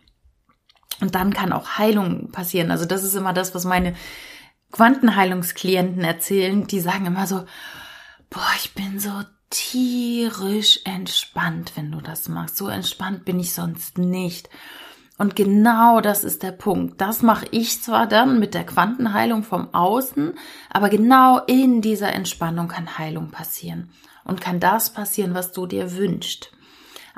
Und 1.00 1.14
dann 1.14 1.32
kann 1.32 1.52
auch 1.52 1.78
Heilung 1.78 2.30
passieren. 2.30 2.70
Also 2.70 2.84
das 2.84 3.04
ist 3.04 3.14
immer 3.14 3.32
das, 3.32 3.54
was 3.54 3.64
meine 3.64 3.94
Quantenheilungsklienten 4.72 6.04
erzählen. 6.04 6.66
Die 6.66 6.80
sagen 6.80 7.06
immer 7.06 7.26
so, 7.26 7.44
boah, 8.28 8.50
ich 8.56 8.74
bin 8.74 8.98
so 9.00 9.10
tierisch 9.48 10.80
entspannt, 10.84 11.72
wenn 11.74 11.90
du 11.90 12.00
das 12.00 12.28
machst. 12.28 12.56
So 12.56 12.68
entspannt 12.68 13.24
bin 13.24 13.40
ich 13.40 13.54
sonst 13.54 13.98
nicht. 13.98 14.48
Und 15.20 15.36
genau 15.36 16.00
das 16.00 16.24
ist 16.24 16.42
der 16.42 16.50
Punkt. 16.50 16.98
Das 16.98 17.20
mache 17.20 17.44
ich 17.50 17.82
zwar 17.82 18.06
dann 18.06 18.38
mit 18.38 18.54
der 18.54 18.64
Quantenheilung 18.64 19.42
vom 19.42 19.74
Außen, 19.74 20.32
aber 20.70 20.88
genau 20.88 21.40
in 21.46 21.82
dieser 21.82 22.14
Entspannung 22.14 22.68
kann 22.68 22.96
Heilung 22.96 23.30
passieren 23.30 23.90
und 24.24 24.40
kann 24.40 24.60
das 24.60 24.94
passieren, 24.94 25.34
was 25.34 25.52
du 25.52 25.66
dir 25.66 25.94
wünschst. 25.94 26.52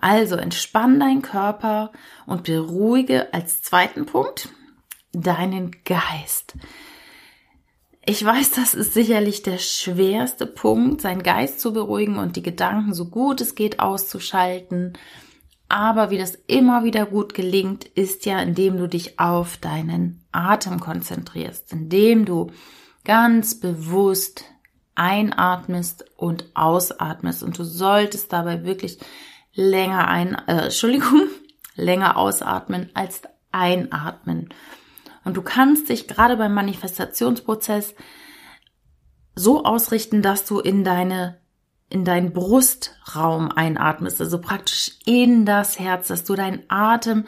Also 0.01 0.35
entspann 0.35 0.99
deinen 0.99 1.23
Körper 1.23 1.93
und 2.27 2.43
beruhige 2.43 3.33
als 3.33 3.63
zweiten 3.63 4.05
Punkt 4.05 4.49
deinen 5.13 5.71
Geist. 5.85 6.55
Ich 8.05 8.25
weiß, 8.25 8.51
das 8.51 8.75
ist 8.75 8.95
sicherlich 8.95 9.45
der 9.45 9.59
schwerste 9.59 10.49
Punkt, 10.49 11.03
seinen 11.03 11.23
Geist 11.23 11.61
zu 11.61 11.73
beruhigen 11.73 12.17
und 12.19 12.35
die 12.35 12.43
Gedanken 12.43 12.95
so 12.95 13.05
gut 13.05 13.41
es 13.41 13.55
geht 13.55 13.79
auszuschalten 13.79 14.95
aber 15.73 16.11
wie 16.11 16.19
das 16.19 16.35
immer 16.47 16.85
wieder 16.85 17.07
gut 17.07 17.33
gelingt, 17.33 17.87
ist 17.87 18.27
ja, 18.27 18.39
indem 18.41 18.77
du 18.77 18.87
dich 18.87 19.19
auf 19.19 19.57
deinen 19.57 20.23
Atem 20.31 20.81
konzentrierst, 20.81 21.73
indem 21.73 22.27
du 22.27 22.51
ganz 23.05 23.59
bewusst 23.59 24.45
einatmest 24.95 26.05
und 26.19 26.45
ausatmest. 26.53 27.43
Und 27.43 27.59
du 27.59 27.65
solltest 27.65 28.35
dabei 28.35 28.65
wirklich 28.65 28.99
länger 29.55 30.09
ein, 30.09 30.35
äh, 30.47 30.57
Entschuldigung, 30.65 31.29
länger 31.75 32.19
ausatmen 32.19 32.91
als 32.93 33.23
einatmen. 33.51 34.51
Und 35.25 35.39
du 35.39 35.43
kannst 35.43 35.89
dich 35.89 36.07
gerade 36.07 36.37
beim 36.37 36.53
Manifestationsprozess 36.53 37.95
so 39.35 39.65
ausrichten, 39.65 40.21
dass 40.21 40.45
du 40.45 40.61
in 40.61 40.85
deine 40.85 41.42
in 41.93 42.07
deinen 42.07 42.33
Brustraum 42.33 43.51
einatmest, 43.51 44.19
also 44.21 44.41
praktisch 44.41 44.93
in 45.05 45.45
das 45.45 45.79
Herz, 45.79 46.09
dass 46.09 46.25
du 46.25 46.35
deinen 46.35 46.63
Atem 46.69 47.27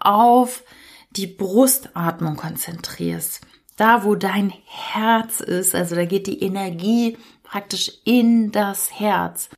auf 0.00 0.62
die 1.10 1.26
Brustatmung 1.26 2.36
konzentrierst. 2.36 3.40
Da, 3.76 4.04
wo 4.04 4.14
dein 4.14 4.52
Herz 4.66 5.40
ist, 5.40 5.74
also 5.74 5.94
da 5.94 6.04
geht 6.04 6.26
die 6.26 6.42
Energie 6.42 7.16
praktisch 7.42 7.90
in 8.04 8.52
das 8.52 8.98
Herz. 9.00 9.48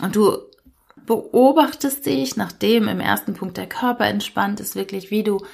Und 0.00 0.14
du 0.14 0.38
beobachtest 1.06 2.06
dich, 2.06 2.36
nachdem 2.36 2.86
im 2.86 3.00
ersten 3.00 3.34
Punkt 3.34 3.56
der 3.56 3.68
Körper 3.68 4.06
entspannt 4.06 4.60
ist, 4.60 4.76
wirklich, 4.76 5.10
wie 5.10 5.24
du 5.24 5.44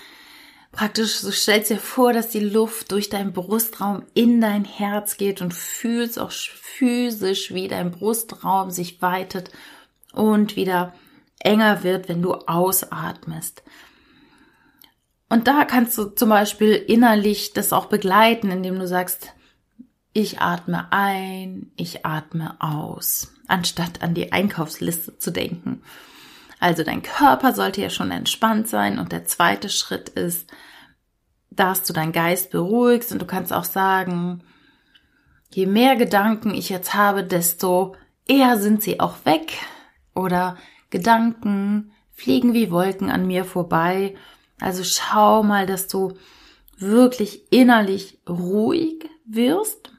praktisch, 0.75 1.17
so 1.17 1.31
stellst 1.31 1.71
dir 1.71 1.79
vor, 1.79 2.13
dass 2.13 2.29
die 2.29 2.41
Luft 2.41 2.93
durch 2.93 3.09
deinen 3.09 3.33
Brustraum 3.33 4.05
in 4.15 4.41
dein 4.41 4.65
Herz 4.65 5.17
geht 5.17 5.41
und 5.41 5.55
fühlst 5.55 6.19
auch 6.19 6.31
physisch, 6.31 7.55
wie 7.55 7.69
dein 7.69 7.91
Brustraum 7.91 8.71
sich 8.71 9.01
weitet 9.01 9.51
und 10.13 10.57
wieder 10.57 10.95
enger 11.41 11.83
wird, 11.83 12.09
wenn 12.09 12.23
du 12.23 12.35
ausatmest. 12.35 13.63
Und 15.29 15.49
da 15.49 15.65
kannst 15.65 15.97
du 15.99 16.05
zum 16.07 16.29
Beispiel 16.29 16.73
innerlich 16.73 17.53
das 17.53 17.73
auch 17.73 17.87
begleiten, 17.87 18.51
indem 18.51 18.79
du 18.79 18.87
sagst, 18.87 19.33
ich 20.13 20.41
atme 20.41 20.93
ein, 20.93 21.73
ich 21.77 22.07
atme 22.07 22.57
aus, 22.61 23.33
anstatt 23.49 24.03
an 24.03 24.15
die 24.15 24.33
Einkaufsliste 24.33 25.19
zu 25.19 25.33
denken. 25.33 25.83
Also 26.61 26.85
dein 26.85 27.03
Körper 27.03 27.53
sollte 27.53 27.83
ja 27.83 27.91
schon 27.91 28.11
entspannt 28.11 28.69
sein 28.69 28.99
und 28.99 29.13
der 29.13 29.25
zweite 29.25 29.69
Schritt 29.69 30.09
ist, 30.11 30.51
dass 31.57 31.83
du 31.83 31.93
deinen 31.93 32.13
Geist 32.13 32.51
beruhigst 32.51 33.13
und 33.13 33.21
du 33.21 33.27
kannst 33.27 33.53
auch 33.53 33.65
sagen, 33.65 34.43
je 35.51 35.67
mehr 35.67 35.97
Gedanken 35.97 36.55
ich 36.55 36.69
jetzt 36.69 36.95
habe, 36.95 37.25
desto 37.25 37.97
eher 38.27 38.59
sind 38.59 38.83
sie 38.83 39.01
auch 39.01 39.25
weg 39.25 39.53
oder 40.15 40.57
Gedanken 40.91 41.93
fliegen 42.13 42.55
wie 42.55 42.71
Wolken 42.71 43.11
an 43.11 43.27
mir 43.27 43.45
vorbei. 43.45 44.15
Also 44.61 44.85
schau 44.85 45.43
mal, 45.43 45.67
dass 45.67 45.89
du 45.89 46.17
wirklich 46.79 47.53
innerlich 47.53 48.19
ruhig 48.29 49.09
wirst. 49.25 49.91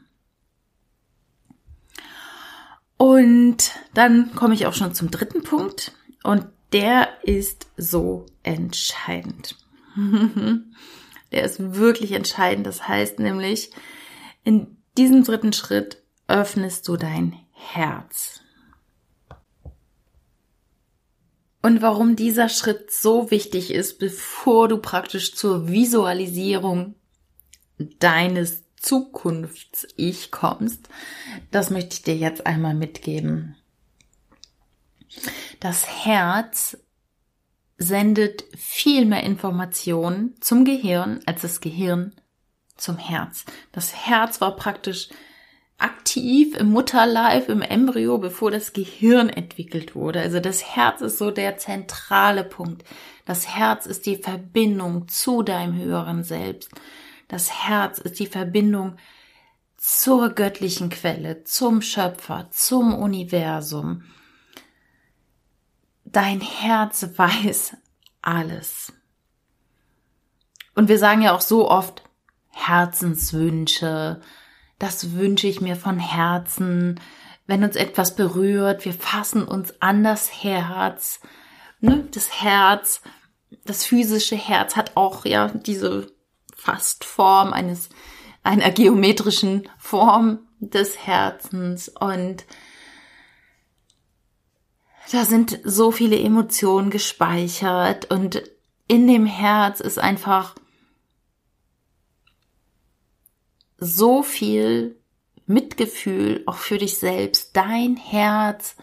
Und 2.97 3.71
dann 3.93 4.33
komme 4.35 4.53
ich 4.53 4.65
auch 4.65 4.73
schon 4.73 4.93
zum 4.93 5.11
dritten 5.11 5.43
Punkt. 5.43 5.91
Und 6.23 6.47
der 6.71 7.23
ist 7.23 7.67
so 7.77 8.25
entscheidend. 8.43 9.57
der 11.31 11.43
ist 11.43 11.75
wirklich 11.75 12.11
entscheidend. 12.11 12.65
Das 12.65 12.87
heißt 12.87 13.19
nämlich, 13.19 13.71
in 14.43 14.77
diesem 14.97 15.23
dritten 15.23 15.53
Schritt 15.53 16.01
öffnest 16.27 16.87
du 16.87 16.97
dein 16.97 17.37
Herz. 17.51 18.41
Und 21.61 21.81
warum 21.81 22.15
dieser 22.15 22.47
Schritt 22.47 22.91
so 22.91 23.31
wichtig 23.31 23.71
ist, 23.71 23.97
bevor 23.97 24.67
du 24.67 24.77
praktisch 24.77 25.33
zur 25.33 25.67
Visualisierung 25.67 26.93
deines 27.99 28.63
Zukunfts-Ich 28.77 30.29
kommst, 30.29 30.89
das 31.49 31.71
möchte 31.71 31.95
ich 31.95 32.03
dir 32.03 32.15
jetzt 32.15 32.45
einmal 32.45 32.75
mitgeben. 32.75 33.55
Das 35.59 36.05
Herz 36.05 36.77
sendet 37.77 38.45
viel 38.55 39.05
mehr 39.05 39.23
Informationen 39.23 40.35
zum 40.39 40.65
Gehirn 40.65 41.19
als 41.25 41.41
das 41.41 41.61
Gehirn 41.61 42.13
zum 42.77 42.97
Herz. 42.97 43.45
Das 43.71 43.93
Herz 44.07 44.41
war 44.41 44.55
praktisch 44.55 45.09
aktiv 45.77 46.55
im 46.57 46.71
Mutterleib, 46.71 47.49
im 47.49 47.61
Embryo, 47.61 48.17
bevor 48.17 48.49
das 48.49 48.73
Gehirn 48.73 49.29
entwickelt 49.29 49.95
wurde. 49.95 50.21
Also 50.21 50.39
das 50.39 50.75
Herz 50.75 51.01
ist 51.01 51.17
so 51.17 51.31
der 51.31 51.57
zentrale 51.57 52.43
Punkt. 52.43 52.83
Das 53.25 53.47
Herz 53.55 53.85
ist 53.85 54.05
die 54.05 54.15
Verbindung 54.15 55.07
zu 55.07 55.41
deinem 55.41 55.75
höheren 55.75 56.23
Selbst. 56.23 56.69
Das 57.27 57.67
Herz 57.67 57.97
ist 57.97 58.19
die 58.19 58.27
Verbindung 58.27 58.97
zur 59.77 60.29
göttlichen 60.29 60.89
Quelle, 60.89 61.43
zum 61.43 61.81
Schöpfer, 61.81 62.47
zum 62.51 62.93
Universum. 62.93 64.03
Dein 66.15 66.39
Herz 66.39 67.05
weiß 67.17 67.75
alles. 68.21 68.93
Und 70.73 70.87
wir 70.87 70.97
sagen 70.97 71.21
ja 71.21 71.35
auch 71.35 71.41
so 71.41 71.69
oft, 71.69 72.03
Herzenswünsche. 72.51 74.21
Das 74.79 75.11
wünsche 75.11 75.47
ich 75.47 75.59
mir 75.59 75.75
von 75.75 75.99
Herzen. 75.99 77.01
Wenn 77.47 77.65
uns 77.65 77.75
etwas 77.75 78.15
berührt, 78.15 78.85
wir 78.85 78.93
fassen 78.93 79.43
uns 79.43 79.81
an 79.81 80.05
das 80.05 80.41
Herz. 80.41 81.19
Ne? 81.81 82.07
Das 82.11 82.41
Herz, 82.41 83.01
das 83.65 83.83
physische 83.83 84.37
Herz 84.37 84.77
hat 84.77 84.95
auch 84.95 85.25
ja 85.25 85.49
diese 85.49 86.07
fast 86.55 87.03
Form 87.03 87.51
eines 87.51 87.89
einer 88.41 88.71
geometrischen 88.71 89.67
Form 89.77 90.47
des 90.61 90.97
Herzens 90.97 91.89
und 91.89 92.45
da 95.11 95.25
sind 95.25 95.59
so 95.63 95.91
viele 95.91 96.19
Emotionen 96.19 96.89
gespeichert 96.89 98.11
und 98.11 98.43
in 98.87 99.07
dem 99.07 99.25
Herz 99.25 99.79
ist 99.79 99.99
einfach 99.99 100.55
so 103.77 104.23
viel 104.23 104.99
Mitgefühl 105.45 106.43
auch 106.45 106.57
für 106.57 106.77
dich 106.77 106.97
selbst. 106.97 107.55
Dein 107.55 107.97
Herz 107.97 108.75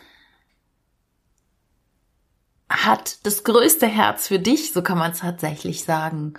hat 2.69 3.25
das 3.27 3.45
größte 3.45 3.87
Herz 3.87 4.29
für 4.29 4.39
dich, 4.39 4.73
so 4.73 4.83
kann 4.83 4.99
man 4.99 5.13
es 5.13 5.21
tatsächlich 5.21 5.85
sagen. 5.85 6.35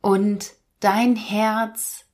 Und 0.00 0.52
dein 0.80 1.16
Herz 1.16 2.04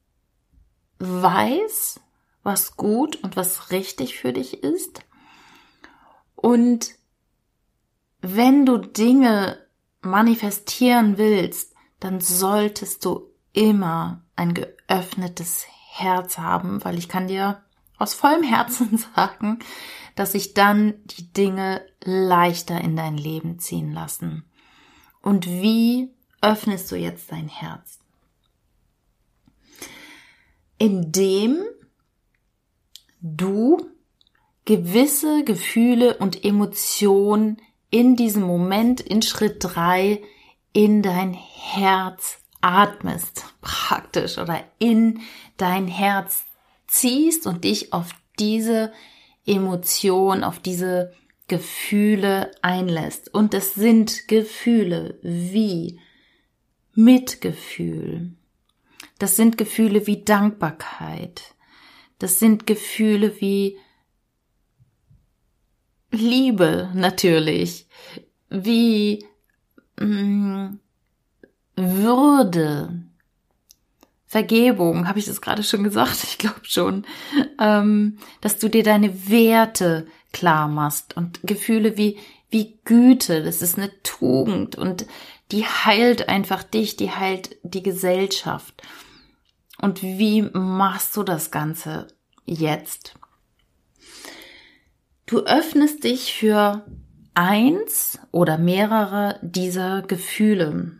weiß, 0.98 2.00
was 2.42 2.76
gut 2.76 3.16
und 3.22 3.36
was 3.36 3.70
richtig 3.70 4.18
für 4.18 4.32
dich 4.32 4.62
ist. 4.62 5.00
Und 6.42 6.96
wenn 8.20 8.66
du 8.66 8.76
Dinge 8.76 9.64
manifestieren 10.00 11.16
willst, 11.16 11.72
dann 12.00 12.20
solltest 12.20 13.04
du 13.04 13.30
immer 13.52 14.24
ein 14.34 14.52
geöffnetes 14.52 15.66
Herz 15.92 16.38
haben, 16.38 16.84
weil 16.84 16.98
ich 16.98 17.08
kann 17.08 17.28
dir 17.28 17.62
aus 17.96 18.14
vollem 18.14 18.42
Herzen 18.42 18.98
sagen, 19.14 19.60
dass 20.16 20.32
sich 20.32 20.52
dann 20.52 20.94
die 21.04 21.32
Dinge 21.32 21.86
leichter 22.02 22.80
in 22.80 22.96
dein 22.96 23.16
Leben 23.16 23.60
ziehen 23.60 23.92
lassen. 23.92 24.44
Und 25.20 25.46
wie 25.46 26.10
öffnest 26.40 26.90
du 26.90 26.96
jetzt 26.96 27.30
dein 27.30 27.48
Herz? 27.48 28.00
Indem 30.76 31.62
du 33.20 33.92
gewisse 34.64 35.44
Gefühle 35.44 36.16
und 36.18 36.44
Emotionen 36.44 37.60
in 37.90 38.16
diesem 38.16 38.42
Moment 38.42 39.00
in 39.00 39.22
Schritt 39.22 39.56
drei 39.60 40.22
in 40.72 41.02
dein 41.02 41.34
Herz 41.34 42.38
atmest, 42.60 43.44
praktisch, 43.60 44.38
oder 44.38 44.64
in 44.78 45.20
dein 45.56 45.88
Herz 45.88 46.44
ziehst 46.86 47.46
und 47.46 47.64
dich 47.64 47.92
auf 47.92 48.10
diese 48.38 48.92
Emotion, 49.44 50.44
auf 50.44 50.60
diese 50.60 51.12
Gefühle 51.48 52.52
einlässt. 52.62 53.34
Und 53.34 53.52
es 53.52 53.74
sind 53.74 54.28
Gefühle 54.28 55.18
wie 55.22 56.00
Mitgefühl. 56.94 58.32
Das 59.18 59.36
sind 59.36 59.58
Gefühle 59.58 60.06
wie 60.06 60.24
Dankbarkeit. 60.24 61.54
Das 62.18 62.38
sind 62.38 62.66
Gefühle 62.66 63.40
wie 63.40 63.78
Liebe 66.12 66.90
natürlich, 66.94 67.88
wie 68.48 69.24
mh, 69.98 70.06
mm, 70.06 70.80
Würde, 71.76 73.02
Vergebung, 74.26 75.08
habe 75.08 75.18
ich 75.18 75.24
das 75.24 75.40
gerade 75.40 75.62
schon 75.62 75.84
gesagt? 75.84 76.18
Ich 76.24 76.38
glaube 76.38 76.60
schon, 76.62 77.04
ähm, 77.58 78.18
dass 78.40 78.58
du 78.58 78.68
dir 78.68 78.82
deine 78.82 79.28
Werte 79.28 80.06
klar 80.32 80.68
machst 80.68 81.16
und 81.16 81.40
Gefühle 81.42 81.96
wie 81.96 82.18
wie 82.52 82.78
Güte, 82.84 83.42
das 83.42 83.62
ist 83.62 83.78
eine 83.78 83.90
Tugend 84.02 84.76
und 84.76 85.06
die 85.50 85.64
heilt 85.64 86.28
einfach 86.28 86.62
dich, 86.62 86.96
die 86.96 87.10
heilt 87.10 87.56
die 87.62 87.82
Gesellschaft. 87.82 88.82
Und 89.80 90.02
wie 90.02 90.42
machst 90.42 91.16
du 91.16 91.22
das 91.22 91.50
Ganze 91.50 92.08
jetzt? 92.44 93.14
Du 95.32 95.46
öffnest 95.46 96.04
dich 96.04 96.34
für 96.34 96.84
eins 97.32 98.18
oder 98.32 98.58
mehrere 98.58 99.38
dieser 99.40 100.02
Gefühle. 100.02 100.98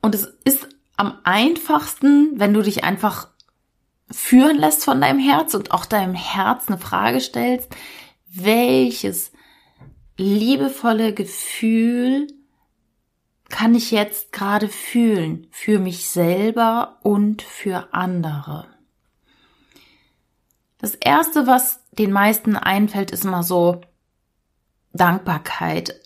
Und 0.00 0.14
es 0.14 0.28
ist 0.44 0.68
am 0.96 1.18
einfachsten, 1.24 2.38
wenn 2.38 2.54
du 2.54 2.62
dich 2.62 2.84
einfach 2.84 3.26
führen 4.12 4.58
lässt 4.58 4.84
von 4.84 5.00
deinem 5.00 5.18
Herz 5.18 5.54
und 5.54 5.72
auch 5.72 5.86
deinem 5.86 6.14
Herz 6.14 6.68
eine 6.68 6.78
Frage 6.78 7.20
stellst, 7.20 7.68
welches 8.28 9.32
liebevolle 10.16 11.14
Gefühl 11.14 12.28
kann 13.48 13.74
ich 13.74 13.90
jetzt 13.90 14.30
gerade 14.30 14.68
fühlen 14.68 15.48
für 15.50 15.80
mich 15.80 16.08
selber 16.08 17.00
und 17.02 17.42
für 17.42 17.92
andere. 17.92 18.75
Das 20.78 20.94
erste, 20.94 21.46
was 21.46 21.80
den 21.92 22.12
meisten 22.12 22.56
einfällt, 22.56 23.10
ist 23.10 23.24
immer 23.24 23.42
so 23.42 23.80
Dankbarkeit. 24.92 26.00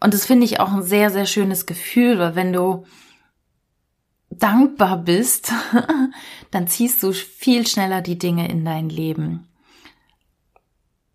Und 0.00 0.12
das 0.14 0.26
finde 0.26 0.44
ich 0.44 0.60
auch 0.60 0.72
ein 0.72 0.82
sehr, 0.82 1.10
sehr 1.10 1.26
schönes 1.26 1.66
Gefühl, 1.66 2.18
weil 2.18 2.34
wenn 2.34 2.52
du 2.52 2.84
dankbar 4.30 4.98
bist, 4.98 5.52
dann 6.50 6.68
ziehst 6.68 7.02
du 7.02 7.12
viel 7.12 7.66
schneller 7.66 8.02
die 8.02 8.18
Dinge 8.18 8.48
in 8.48 8.64
dein 8.64 8.88
Leben. 8.88 9.48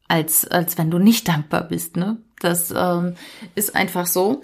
Als, 0.08 0.48
als 0.48 0.78
wenn 0.78 0.90
du 0.90 0.98
nicht 0.98 1.28
dankbar 1.28 1.66
bist, 1.66 1.96
ne? 1.96 2.18
Das 2.40 2.72
ähm, 2.76 3.16
ist 3.54 3.76
einfach 3.76 4.08
so. 4.08 4.44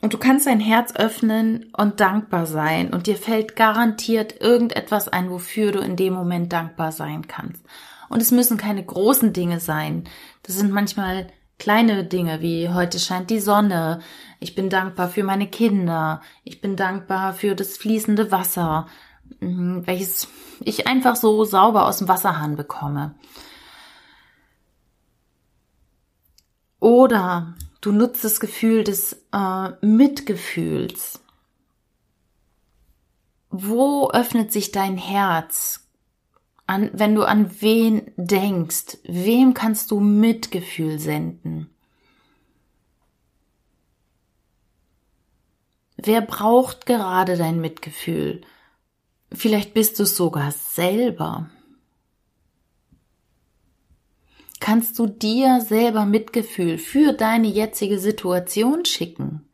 Und 0.00 0.14
du 0.14 0.18
kannst 0.18 0.46
dein 0.46 0.60
Herz 0.60 0.94
öffnen 0.94 1.72
und 1.76 1.98
dankbar 2.00 2.46
sein. 2.46 2.92
Und 2.92 3.06
dir 3.06 3.16
fällt 3.16 3.56
garantiert 3.56 4.40
irgendetwas 4.40 5.08
ein, 5.08 5.30
wofür 5.30 5.72
du 5.72 5.80
in 5.80 5.96
dem 5.96 6.14
Moment 6.14 6.52
dankbar 6.52 6.92
sein 6.92 7.26
kannst. 7.26 7.64
Und 8.08 8.22
es 8.22 8.30
müssen 8.30 8.56
keine 8.56 8.84
großen 8.84 9.32
Dinge 9.32 9.58
sein. 9.60 10.04
Das 10.44 10.56
sind 10.56 10.70
manchmal 10.70 11.26
kleine 11.58 12.04
Dinge 12.04 12.40
wie 12.40 12.68
heute 12.68 12.98
scheint 12.98 13.30
die 13.30 13.40
Sonne. 13.40 14.00
Ich 14.38 14.54
bin 14.54 14.70
dankbar 14.70 15.08
für 15.08 15.24
meine 15.24 15.48
Kinder. 15.48 16.22
Ich 16.44 16.60
bin 16.60 16.76
dankbar 16.76 17.34
für 17.34 17.56
das 17.56 17.76
fließende 17.76 18.30
Wasser, 18.30 18.86
mhm, 19.40 19.86
welches 19.86 20.28
ich 20.60 20.86
einfach 20.86 21.16
so 21.16 21.44
sauber 21.44 21.86
aus 21.86 21.98
dem 21.98 22.08
Wasserhahn 22.08 22.56
bekomme. 22.56 23.14
Oder 26.80 27.54
Du 27.80 27.92
nutzt 27.92 28.24
das 28.24 28.40
Gefühl 28.40 28.84
des 28.84 29.24
äh, 29.32 29.70
Mitgefühls. 29.80 31.20
Wo 33.50 34.10
öffnet 34.10 34.52
sich 34.52 34.72
dein 34.72 34.96
Herz? 34.96 35.84
An, 36.66 36.90
wenn 36.92 37.14
du 37.14 37.24
an 37.24 37.60
wen 37.62 38.12
denkst, 38.16 38.98
wem 39.04 39.54
kannst 39.54 39.90
du 39.90 40.00
Mitgefühl 40.00 40.98
senden? 40.98 41.70
Wer 45.96 46.20
braucht 46.20 46.84
gerade 46.84 47.36
dein 47.36 47.60
Mitgefühl? 47.60 48.42
Vielleicht 49.32 49.72
bist 49.72 49.98
du 49.98 50.02
es 50.02 50.16
sogar 50.16 50.52
selber 50.52 51.50
kannst 54.60 54.98
du 54.98 55.06
dir 55.06 55.60
selber 55.60 56.04
Mitgefühl 56.04 56.78
für 56.78 57.12
deine 57.12 57.48
jetzige 57.48 57.98
Situation 57.98 58.84
schicken. 58.84 59.48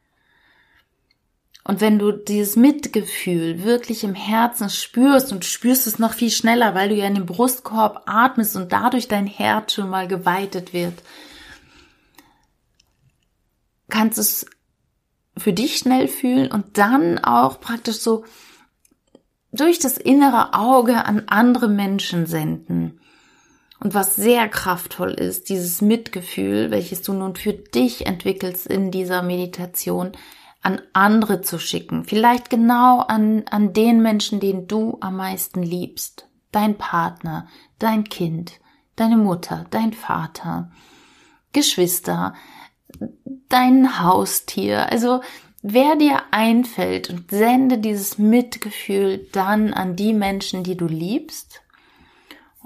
Und 1.67 1.81
wenn 1.81 1.99
du 1.99 2.13
dieses 2.13 2.57
Mitgefühl 2.57 3.65
wirklich 3.65 4.05
im 4.05 4.15
Herzen 4.15 4.69
spürst 4.69 5.33
und 5.33 5.47
spürst 5.47 5.87
es 5.87 5.99
noch 5.99 6.13
viel 6.13 6.31
schneller, 6.31 6.75
weil 6.75 6.91
du 6.91 6.95
ja 6.95 7.07
in 7.07 7.15
den 7.15 7.25
Brustkorb 7.25 8.03
atmest 8.05 8.55
und 8.57 8.71
dadurch 8.73 9.09
dein 9.09 9.27
Herz 9.27 9.73
schon 9.73 9.89
mal 9.89 10.07
geweitet 10.07 10.75
wird, 10.75 11.03
kannst 13.89 14.19
es 14.19 14.47
für 15.39 15.55
dich 15.55 15.79
schnell 15.79 16.07
fühlen 16.07 16.51
und 16.53 16.77
dann 16.77 17.19
auch 17.19 17.61
praktisch 17.61 17.97
so 17.97 18.25
durch 19.53 19.79
das 19.79 19.97
innere 19.97 20.53
Auge 20.53 21.05
an 21.05 21.25
andere 21.29 21.69
Menschen 21.69 22.27
senden. 22.27 23.01
Und 23.85 23.93
was 23.93 24.17
sehr 24.17 24.49
kraftvoll 24.49 25.13
ist, 25.13 25.51
dieses 25.51 25.83
Mitgefühl, 25.83 26.71
welches 26.71 27.03
du 27.03 27.13
nun 27.13 27.37
für 27.37 27.53
dich 27.53 28.07
entwickelst 28.07 28.67
in 28.67 28.91
dieser 28.91 29.23
Meditation, 29.23 30.13
an 30.63 30.81
andere 30.95 31.43
zu 31.43 31.59
schicken. 31.59 32.07
Vielleicht 32.07 32.49
genau 32.49 33.01
an, 33.01 33.45
an 33.51 33.75
den 33.75 34.01
Menschen, 34.01 34.41
den 34.41 34.67
du 34.67 34.97
am 35.03 35.19
meisten 35.19 35.63
liebst. 35.63 36.27
Dein 36.51 36.79
Partner, 36.79 37.47
dein 37.79 38.05
Kind, 38.05 38.59
deine 38.97 39.19
Mutter, 39.19 39.67
dein 39.69 39.93
Vater, 39.93 40.71
Geschwister, 41.53 42.33
dein 43.51 44.03
Haustier. 44.03 44.91
Also 44.91 45.21
wer 45.61 45.97
dir 45.97 46.23
einfällt 46.31 47.11
und 47.11 47.31
sende 47.31 47.77
dieses 47.77 48.17
Mitgefühl 48.17 49.29
dann 49.33 49.75
an 49.75 49.95
die 49.95 50.15
Menschen, 50.15 50.65
die 50.65 50.79
du 50.79 50.87
liebst. 50.87 51.61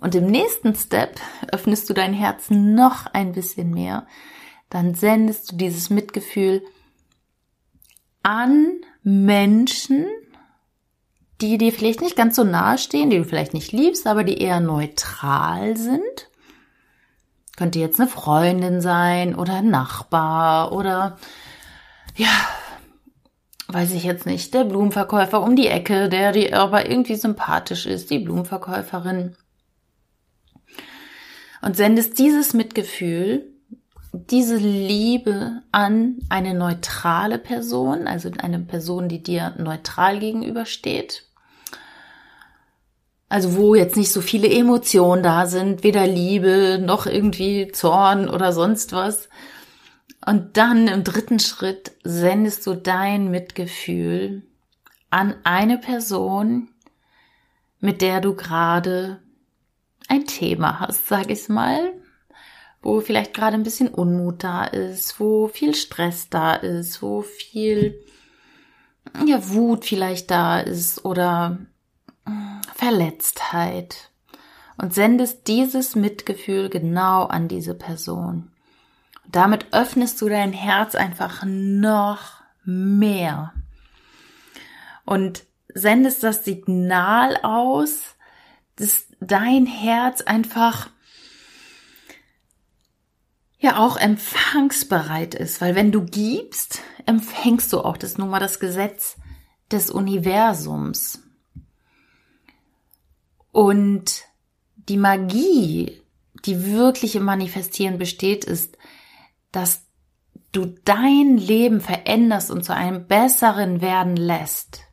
Und 0.00 0.14
im 0.14 0.26
nächsten 0.26 0.74
Step 0.74 1.20
öffnest 1.50 1.90
du 1.90 1.94
dein 1.94 2.12
Herz 2.12 2.50
noch 2.50 3.06
ein 3.06 3.32
bisschen 3.32 3.70
mehr. 3.70 4.06
Dann 4.70 4.94
sendest 4.94 5.52
du 5.52 5.56
dieses 5.56 5.90
Mitgefühl 5.90 6.62
an 8.22 8.80
Menschen, 9.02 10.06
die 11.40 11.58
dir 11.58 11.72
vielleicht 11.72 12.00
nicht 12.00 12.16
ganz 12.16 12.36
so 12.36 12.44
nahe 12.44 12.78
stehen, 12.78 13.10
die 13.10 13.18
du 13.18 13.24
vielleicht 13.24 13.54
nicht 13.54 13.72
liebst, 13.72 14.06
aber 14.06 14.24
die 14.24 14.38
eher 14.38 14.60
neutral 14.60 15.76
sind. 15.76 16.30
Könnte 17.56 17.80
jetzt 17.80 17.98
eine 17.98 18.08
Freundin 18.08 18.80
sein 18.80 19.34
oder 19.34 19.54
ein 19.54 19.70
Nachbar 19.70 20.72
oder 20.72 21.18
ja, 22.14 22.30
weiß 23.68 23.92
ich 23.92 24.04
jetzt 24.04 24.26
nicht, 24.26 24.54
der 24.54 24.64
Blumenverkäufer 24.64 25.42
um 25.42 25.56
die 25.56 25.68
Ecke, 25.68 26.08
der 26.08 26.32
dir 26.32 26.58
aber 26.58 26.88
irgendwie 26.88 27.16
sympathisch 27.16 27.86
ist, 27.86 28.10
die 28.10 28.20
Blumenverkäuferin. 28.20 29.36
Und 31.60 31.76
sendest 31.76 32.18
dieses 32.18 32.54
Mitgefühl, 32.54 33.46
diese 34.12 34.56
Liebe 34.56 35.62
an 35.72 36.18
eine 36.28 36.54
neutrale 36.54 37.38
Person, 37.38 38.06
also 38.06 38.30
eine 38.38 38.60
Person, 38.60 39.08
die 39.08 39.22
dir 39.22 39.54
neutral 39.58 40.18
gegenübersteht. 40.18 41.24
Also 43.28 43.56
wo 43.56 43.74
jetzt 43.74 43.96
nicht 43.96 44.12
so 44.12 44.22
viele 44.22 44.48
Emotionen 44.48 45.22
da 45.22 45.46
sind, 45.46 45.84
weder 45.84 46.06
Liebe 46.06 46.80
noch 46.82 47.06
irgendwie 47.06 47.68
Zorn 47.72 48.28
oder 48.28 48.52
sonst 48.52 48.92
was, 48.92 49.28
und 50.26 50.56
dann 50.56 50.88
im 50.88 51.04
dritten 51.04 51.38
Schritt 51.38 51.92
sendest 52.02 52.66
du 52.66 52.74
dein 52.74 53.30
Mitgefühl 53.30 54.42
an 55.10 55.34
eine 55.44 55.78
Person, 55.78 56.68
mit 57.80 58.02
der 58.02 58.20
du 58.20 58.34
gerade 58.34 59.20
ein 60.08 60.26
Thema 60.26 60.80
hast, 60.80 61.06
sag 61.06 61.30
ich 61.30 61.48
mal, 61.48 61.92
wo 62.82 63.00
vielleicht 63.00 63.34
gerade 63.34 63.54
ein 63.54 63.62
bisschen 63.62 63.88
Unmut 63.88 64.42
da 64.42 64.64
ist, 64.64 65.20
wo 65.20 65.48
viel 65.48 65.74
Stress 65.74 66.30
da 66.30 66.54
ist, 66.54 67.02
wo 67.02 67.22
viel 67.22 68.02
ja, 69.26 69.48
Wut 69.50 69.84
vielleicht 69.84 70.30
da 70.30 70.60
ist 70.60 71.04
oder 71.04 71.58
Verletztheit 72.74 74.10
und 74.76 74.94
sendest 74.94 75.48
dieses 75.48 75.96
Mitgefühl 75.96 76.68
genau 76.68 77.24
an 77.24 77.48
diese 77.48 77.74
Person. 77.74 78.52
Damit 79.26 79.66
öffnest 79.72 80.20
du 80.22 80.28
dein 80.28 80.52
Herz 80.52 80.94
einfach 80.94 81.42
noch 81.44 82.42
mehr 82.64 83.52
und 85.04 85.44
sendest 85.74 86.22
das 86.22 86.44
Signal 86.44 87.38
aus, 87.42 88.16
dass 88.78 89.06
dein 89.20 89.66
Herz 89.66 90.20
einfach 90.20 90.90
ja 93.58 93.78
auch 93.78 93.96
empfangsbereit 93.96 95.34
ist, 95.34 95.60
weil 95.60 95.74
wenn 95.74 95.90
du 95.90 96.04
gibst, 96.04 96.80
empfängst 97.06 97.72
du 97.72 97.80
auch. 97.80 97.96
Das 97.96 98.10
ist 98.10 98.18
nun 98.18 98.30
mal 98.30 98.38
das 98.38 98.60
Gesetz 98.60 99.16
des 99.70 99.90
Universums. 99.90 101.22
Und 103.50 104.24
die 104.76 104.96
Magie, 104.96 106.00
die 106.44 106.72
wirklich 106.72 107.16
im 107.16 107.24
Manifestieren 107.24 107.98
besteht, 107.98 108.44
ist, 108.44 108.78
dass 109.50 109.82
du 110.52 110.66
dein 110.84 111.36
Leben 111.36 111.80
veränderst 111.80 112.50
und 112.52 112.64
zu 112.64 112.74
einem 112.74 113.06
besseren 113.08 113.80
werden 113.80 114.16
lässt. 114.16 114.87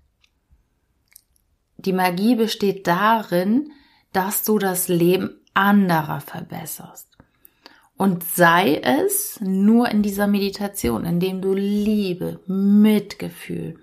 Die 1.86 1.93
Magie 1.93 2.36
besteht 2.36 2.88
darin, 2.88 3.71
dass 4.12 4.43
du 4.43 4.58
das 4.58 4.88
Leben 4.88 5.39
anderer 5.54 6.19
verbesserst. 6.19 7.10
Und 7.98 8.24
sei 8.24 8.76
es 8.76 9.39
nur 9.39 9.89
in 9.89 10.02
dieser 10.02 10.28
Meditation, 10.28 11.06
indem 11.06 11.41
du 11.41 11.54
Liebe, 11.54 12.41
Mitgefühl, 12.48 13.80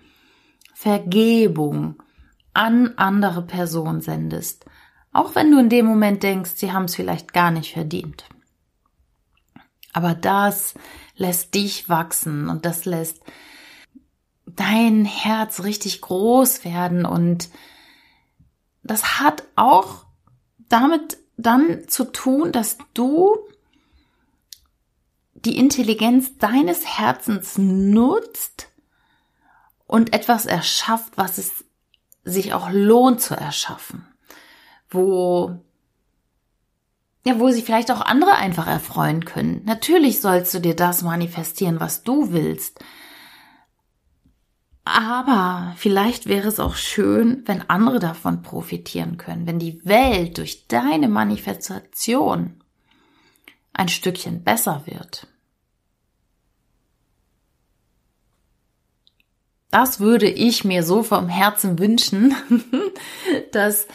Vergebung 0.74 2.02
an 2.52 2.92
andere 2.96 3.42
Personen 3.42 4.02
sendest, 4.02 4.66
auch 5.12 5.34
wenn 5.34 5.50
du 5.50 5.58
in 5.58 5.68
dem 5.68 5.86
Moment 5.86 6.22
denkst, 6.22 6.52
sie 6.56 6.72
haben 6.72 6.84
es 6.84 6.94
vielleicht 6.94 7.32
gar 7.32 7.50
nicht 7.50 7.72
verdient. 7.72 8.24
Aber 9.92 10.14
das 10.14 10.74
lässt 11.16 11.54
dich 11.54 11.88
wachsen 11.88 12.48
und 12.48 12.64
das 12.66 12.84
lässt 12.84 13.22
dein 14.46 15.04
Herz 15.04 15.62
richtig 15.62 16.00
groß 16.00 16.64
werden 16.64 17.06
und 17.06 17.48
das 18.82 19.20
hat 19.20 19.44
auch 19.56 20.06
damit 20.68 21.18
dann 21.36 21.88
zu 21.88 22.04
tun, 22.04 22.52
dass 22.52 22.78
du 22.94 23.38
die 25.34 25.58
Intelligenz 25.58 26.38
deines 26.38 26.86
Herzens 26.86 27.58
nutzt 27.58 28.68
und 29.86 30.14
etwas 30.14 30.46
erschafft, 30.46 31.16
was 31.16 31.38
es 31.38 31.64
sich 32.24 32.54
auch 32.54 32.70
lohnt 32.70 33.20
zu 33.20 33.34
erschaffen, 33.34 34.06
wo 34.88 35.58
ja, 37.24 37.38
wo 37.38 37.50
sich 37.50 37.64
vielleicht 37.64 37.90
auch 37.92 38.00
andere 38.00 38.32
einfach 38.32 38.66
erfreuen 38.66 39.24
können. 39.24 39.62
Natürlich 39.64 40.20
sollst 40.20 40.52
du 40.54 40.58
dir 40.58 40.74
das 40.74 41.02
manifestieren, 41.02 41.78
was 41.78 42.02
du 42.02 42.32
willst. 42.32 42.80
Aber 44.84 45.74
vielleicht 45.76 46.26
wäre 46.26 46.48
es 46.48 46.58
auch 46.58 46.74
schön, 46.74 47.42
wenn 47.46 47.68
andere 47.70 48.00
davon 48.00 48.42
profitieren 48.42 49.16
können, 49.16 49.46
wenn 49.46 49.60
die 49.60 49.84
Welt 49.84 50.38
durch 50.38 50.66
deine 50.66 51.08
Manifestation 51.08 52.60
ein 53.72 53.88
Stückchen 53.88 54.42
besser 54.42 54.82
wird. 54.86 55.28
Das 59.70 60.00
würde 60.00 60.28
ich 60.28 60.64
mir 60.64 60.82
so 60.82 61.02
vom 61.02 61.28
Herzen 61.28 61.78
wünschen, 61.78 62.34
dass 63.52 63.86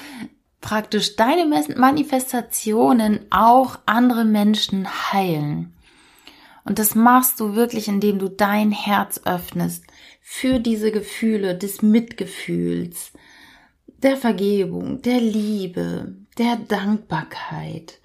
praktisch 0.62 1.16
deine 1.16 1.46
Manifestationen 1.76 3.20
auch 3.30 3.78
andere 3.86 4.26
Menschen 4.26 4.88
heilen. 5.14 5.74
Und 6.64 6.80
das 6.80 6.96
machst 6.96 7.40
du 7.40 7.56
wirklich, 7.56 7.88
indem 7.88 8.18
du 8.20 8.28
dein 8.28 8.72
Herz 8.72 9.22
öffnest 9.26 9.86
für 10.30 10.60
diese 10.60 10.92
Gefühle 10.92 11.58
des 11.58 11.82
Mitgefühls, 11.82 13.14
der 14.04 14.18
Vergebung, 14.18 15.02
der 15.02 15.22
Liebe, 15.22 16.18
der 16.38 16.58
Dankbarkeit, 16.58 18.00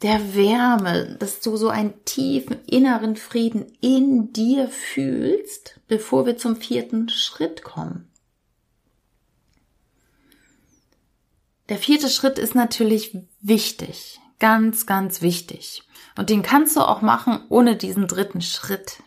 der 0.00 0.34
Wärme, 0.34 1.14
dass 1.20 1.40
du 1.40 1.58
so 1.58 1.68
einen 1.68 1.92
tiefen 2.06 2.56
inneren 2.64 3.16
Frieden 3.16 3.66
in 3.82 4.32
dir 4.32 4.68
fühlst, 4.68 5.78
bevor 5.88 6.24
wir 6.24 6.38
zum 6.38 6.56
vierten 6.56 7.10
Schritt 7.10 7.62
kommen. 7.62 8.10
Der 11.68 11.76
vierte 11.76 12.08
Schritt 12.08 12.38
ist 12.38 12.54
natürlich 12.54 13.14
wichtig, 13.42 14.20
ganz, 14.38 14.86
ganz 14.86 15.20
wichtig. 15.20 15.82
Und 16.16 16.30
den 16.30 16.42
kannst 16.42 16.76
du 16.76 16.80
auch 16.80 17.02
machen 17.02 17.40
ohne 17.50 17.76
diesen 17.76 18.08
dritten 18.08 18.40
Schritt. 18.40 19.02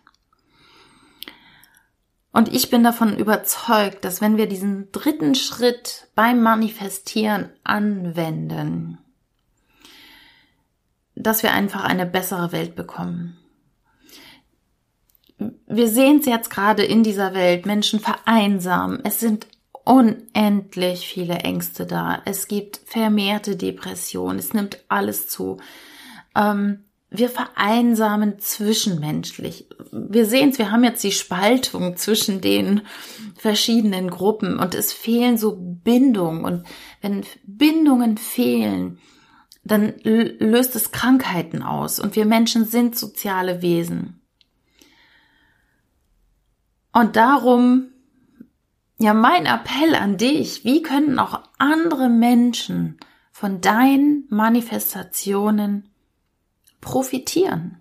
Und 2.32 2.54
ich 2.54 2.70
bin 2.70 2.84
davon 2.84 3.18
überzeugt, 3.18 4.06
dass 4.06 4.22
wenn 4.22 4.38
wir 4.38 4.48
diesen 4.48 4.92
dritten 4.92 5.34
Schritt 5.36 6.08
beim 6.16 6.42
Manifestieren 6.42 7.50
anwenden, 7.64 9.00
dass 11.16 11.44
wir 11.44 11.54
einfach 11.54 11.84
eine 11.84 12.06
bessere 12.06 12.52
Welt 12.52 12.76
bekommen. 12.76 13.38
Wir 15.68 15.88
sehen 15.90 16.20
es 16.20 16.26
jetzt 16.26 16.50
gerade 16.50 16.84
in 16.84 17.04
dieser 17.04 17.34
Welt. 17.34 17.66
Menschen 17.66 18.00
vereinsamen. 18.00 19.00
Es 19.04 19.20
sind 19.20 19.48
unendlich 19.84 21.08
viele 21.08 21.40
Ängste 21.40 21.86
da. 21.86 22.22
Es 22.26 22.48
gibt 22.48 22.82
vermehrte 22.86 23.56
Depressionen. 23.56 24.38
Es 24.38 24.54
nimmt 24.54 24.84
alles 24.88 25.28
zu. 25.28 25.58
Ähm, 26.36 26.86
wir 27.12 27.30
vereinsamen 27.30 28.40
zwischenmenschlich. 28.40 29.68
Wir 29.92 30.26
sehen 30.26 30.50
es, 30.50 30.60
wir 30.60 30.72
haben 30.72 30.84
jetzt 30.84 31.04
die 31.04 31.12
Spaltung 31.12 31.98
zwischen 31.98 32.42
den 32.42 32.82
verschiedenen 33.36 34.10
Gruppen 34.10 34.60
und 34.60 34.76
es 34.76 34.94
fehlen 34.94 35.38
so 35.38 35.58
Bindungen. 35.58 36.44
Und 36.46 36.66
wenn 37.02 37.26
Bindungen 37.44 38.18
fehlen, 38.18 39.00
dann 39.64 39.94
löst 40.04 40.76
es 40.76 40.92
Krankheiten 40.92 41.64
aus. 41.64 42.00
Und 42.00 42.16
wir 42.16 42.26
Menschen 42.26 42.66
sind 42.66 42.98
soziale 42.98 43.62
Wesen. 43.62 44.22
Und 46.92 47.16
darum 47.16 47.90
ja, 49.02 49.14
mein 49.14 49.46
Appell 49.46 49.96
an 49.96 50.18
dich, 50.18 50.66
wie 50.66 50.82
können 50.82 51.20
auch 51.20 51.42
andere 51.58 52.10
Menschen 52.10 52.98
von 53.32 53.62
deinen 53.62 54.26
Manifestationen 54.30 55.89
profitieren? 56.82 57.80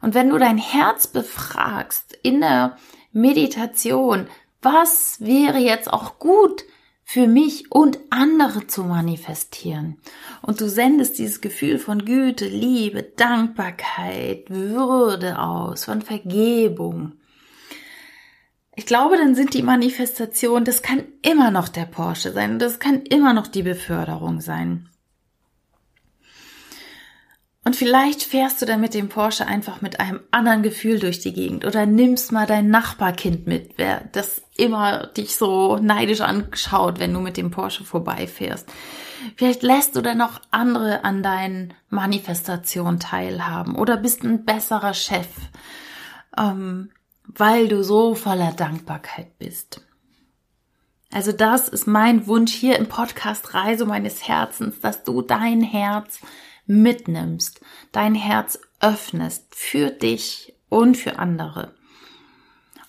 Und 0.00 0.14
wenn 0.14 0.30
du 0.30 0.38
dein 0.38 0.58
Herz 0.58 1.06
befragst 1.06 2.16
in 2.22 2.40
der 2.40 2.76
Meditation, 3.12 4.28
was 4.62 5.20
wäre 5.20 5.58
jetzt 5.58 5.92
auch 5.92 6.18
gut 6.18 6.64
für 7.10 7.26
mich 7.26 7.72
und 7.72 7.98
andere 8.10 8.66
zu 8.66 8.84
manifestieren. 8.84 9.96
Und 10.42 10.60
du 10.60 10.68
sendest 10.68 11.18
dieses 11.18 11.40
Gefühl 11.40 11.78
von 11.78 12.04
Güte, 12.04 12.46
Liebe, 12.46 13.02
Dankbarkeit, 13.02 14.50
Würde 14.50 15.38
aus, 15.38 15.86
von 15.86 16.02
Vergebung. 16.02 17.14
Ich 18.76 18.84
glaube, 18.84 19.16
dann 19.16 19.34
sind 19.34 19.54
die 19.54 19.62
Manifestationen, 19.62 20.66
das 20.66 20.82
kann 20.82 21.02
immer 21.22 21.50
noch 21.50 21.68
der 21.68 21.86
Porsche 21.86 22.30
sein, 22.32 22.58
das 22.58 22.78
kann 22.78 23.00
immer 23.00 23.32
noch 23.32 23.46
die 23.46 23.62
Beförderung 23.62 24.42
sein. 24.42 24.90
Und 27.68 27.76
vielleicht 27.76 28.22
fährst 28.22 28.62
du 28.62 28.64
dann 28.64 28.80
mit 28.80 28.94
dem 28.94 29.10
Porsche 29.10 29.46
einfach 29.46 29.82
mit 29.82 30.00
einem 30.00 30.20
anderen 30.30 30.62
Gefühl 30.62 31.00
durch 31.00 31.18
die 31.18 31.34
Gegend 31.34 31.66
oder 31.66 31.84
nimmst 31.84 32.32
mal 32.32 32.46
dein 32.46 32.70
Nachbarkind 32.70 33.46
mit, 33.46 33.74
wer 33.76 34.08
das 34.12 34.40
immer 34.56 35.08
dich 35.08 35.36
so 35.36 35.76
neidisch 35.76 36.22
anschaut, 36.22 36.98
wenn 36.98 37.12
du 37.12 37.20
mit 37.20 37.36
dem 37.36 37.50
Porsche 37.50 37.84
vorbeifährst. 37.84 38.72
Vielleicht 39.36 39.62
lässt 39.62 39.96
du 39.96 40.00
dann 40.00 40.22
auch 40.22 40.40
andere 40.50 41.04
an 41.04 41.22
deinen 41.22 41.74
Manifestationen 41.90 43.00
teilhaben 43.00 43.76
oder 43.76 43.98
bist 43.98 44.24
ein 44.24 44.46
besserer 44.46 44.94
Chef, 44.94 45.28
ähm, 46.38 46.90
weil 47.26 47.68
du 47.68 47.84
so 47.84 48.14
voller 48.14 48.52
Dankbarkeit 48.52 49.38
bist. 49.38 49.82
Also 51.12 51.32
das 51.32 51.68
ist 51.68 51.86
mein 51.86 52.26
Wunsch 52.26 52.54
hier 52.54 52.78
im 52.78 52.88
Podcast 52.88 53.52
Reise 53.52 53.84
meines 53.84 54.26
Herzens, 54.26 54.80
dass 54.80 55.04
du 55.04 55.20
dein 55.20 55.60
Herz 55.60 56.20
mitnimmst, 56.68 57.60
dein 57.90 58.14
Herz 58.14 58.60
öffnest 58.80 59.54
für 59.54 59.90
dich 59.90 60.54
und 60.68 60.96
für 60.96 61.18
andere. 61.18 61.74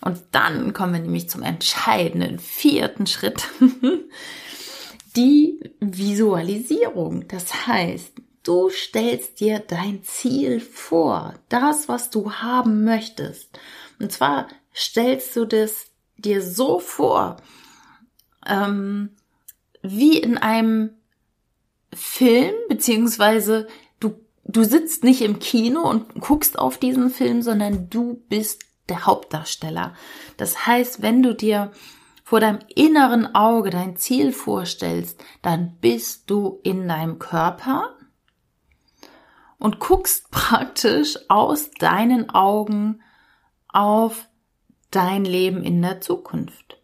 Und 0.00 0.22
dann 0.32 0.72
kommen 0.72 0.94
wir 0.94 1.00
nämlich 1.00 1.28
zum 1.28 1.42
entscheidenden 1.42 2.38
vierten 2.38 3.06
Schritt, 3.06 3.48
die 5.16 5.60
Visualisierung. 5.80 7.26
Das 7.28 7.66
heißt, 7.66 8.12
du 8.42 8.70
stellst 8.70 9.40
dir 9.40 9.58
dein 9.58 10.02
Ziel 10.02 10.60
vor, 10.60 11.34
das, 11.48 11.88
was 11.88 12.10
du 12.10 12.32
haben 12.32 12.84
möchtest. 12.84 13.58
Und 13.98 14.12
zwar 14.12 14.48
stellst 14.74 15.36
du 15.36 15.44
das 15.44 15.86
dir 16.16 16.42
so 16.42 16.78
vor, 16.78 17.36
ähm, 18.46 19.16
wie 19.82 20.18
in 20.18 20.38
einem 20.38 20.90
Film, 21.92 22.54
beziehungsweise 22.68 23.66
du, 23.98 24.14
du 24.44 24.64
sitzt 24.64 25.04
nicht 25.04 25.22
im 25.22 25.38
Kino 25.38 25.88
und 25.88 26.20
guckst 26.20 26.58
auf 26.58 26.78
diesen 26.78 27.10
Film, 27.10 27.42
sondern 27.42 27.90
du 27.90 28.22
bist 28.28 28.62
der 28.88 29.06
Hauptdarsteller. 29.06 29.94
Das 30.36 30.66
heißt, 30.66 31.02
wenn 31.02 31.22
du 31.22 31.34
dir 31.34 31.72
vor 32.24 32.40
deinem 32.40 32.60
inneren 32.74 33.34
Auge 33.34 33.70
dein 33.70 33.96
Ziel 33.96 34.32
vorstellst, 34.32 35.22
dann 35.42 35.76
bist 35.80 36.30
du 36.30 36.60
in 36.62 36.86
deinem 36.86 37.18
Körper 37.18 37.96
und 39.58 39.80
guckst 39.80 40.30
praktisch 40.30 41.18
aus 41.28 41.70
deinen 41.72 42.30
Augen 42.30 43.02
auf 43.68 44.28
dein 44.90 45.24
Leben 45.24 45.62
in 45.62 45.80
der 45.82 46.00
Zukunft. 46.00 46.78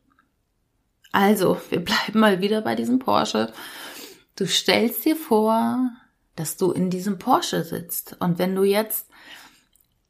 Also, 1.13 1.59
wir 1.71 1.81
bleiben 1.81 2.21
mal 2.21 2.41
wieder 2.41 2.61
bei 2.61 2.75
diesem 2.75 2.99
Porsche 2.99 3.53
Du 4.37 4.47
stellst 4.47 5.05
dir 5.05 5.17
vor, 5.17 5.91
dass 6.37 6.57
du 6.57 6.71
in 6.71 6.91
diesem 6.91 7.19
Porsche 7.19 7.65
sitzt. 7.65 8.17
Und 8.21 8.39
wenn 8.39 8.55
du 8.55 8.63
jetzt 8.63 9.09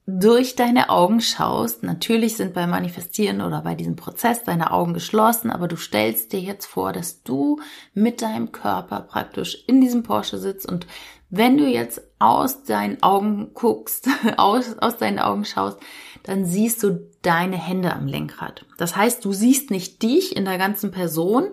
durch 0.06 0.54
deine 0.54 0.90
Augen 0.90 1.20
schaust, 1.20 1.82
natürlich 1.82 2.36
sind 2.36 2.54
beim 2.54 2.70
Manifestieren 2.70 3.40
oder 3.40 3.60
bei 3.62 3.74
diesem 3.74 3.96
Prozess 3.96 4.44
deine 4.44 4.72
Augen 4.72 4.94
geschlossen, 4.94 5.50
aber 5.50 5.66
du 5.66 5.76
stellst 5.76 6.32
dir 6.32 6.40
jetzt 6.40 6.66
vor, 6.66 6.92
dass 6.92 7.22
du 7.22 7.60
mit 7.92 8.22
deinem 8.22 8.52
Körper 8.52 9.00
praktisch 9.00 9.64
in 9.66 9.80
diesem 9.80 10.04
Porsche 10.04 10.38
sitzt 10.38 10.70
und 10.70 10.86
wenn 11.28 11.58
du 11.58 11.66
jetzt 11.66 12.00
aus 12.20 12.62
deinen 12.62 13.02
Augen 13.02 13.52
guckst, 13.54 14.08
aus, 14.36 14.78
aus 14.78 14.96
deinen 14.96 15.18
Augen 15.18 15.44
schaust, 15.44 15.78
dann 16.22 16.44
siehst 16.44 16.84
du 16.84 17.10
deine 17.22 17.56
Hände 17.56 17.92
am 17.92 18.06
Lenkrad. 18.06 18.64
Das 18.78 18.94
heißt, 18.94 19.24
du 19.24 19.32
siehst 19.32 19.72
nicht 19.72 20.02
dich 20.02 20.36
in 20.36 20.44
der 20.44 20.58
ganzen 20.58 20.92
Person, 20.92 21.50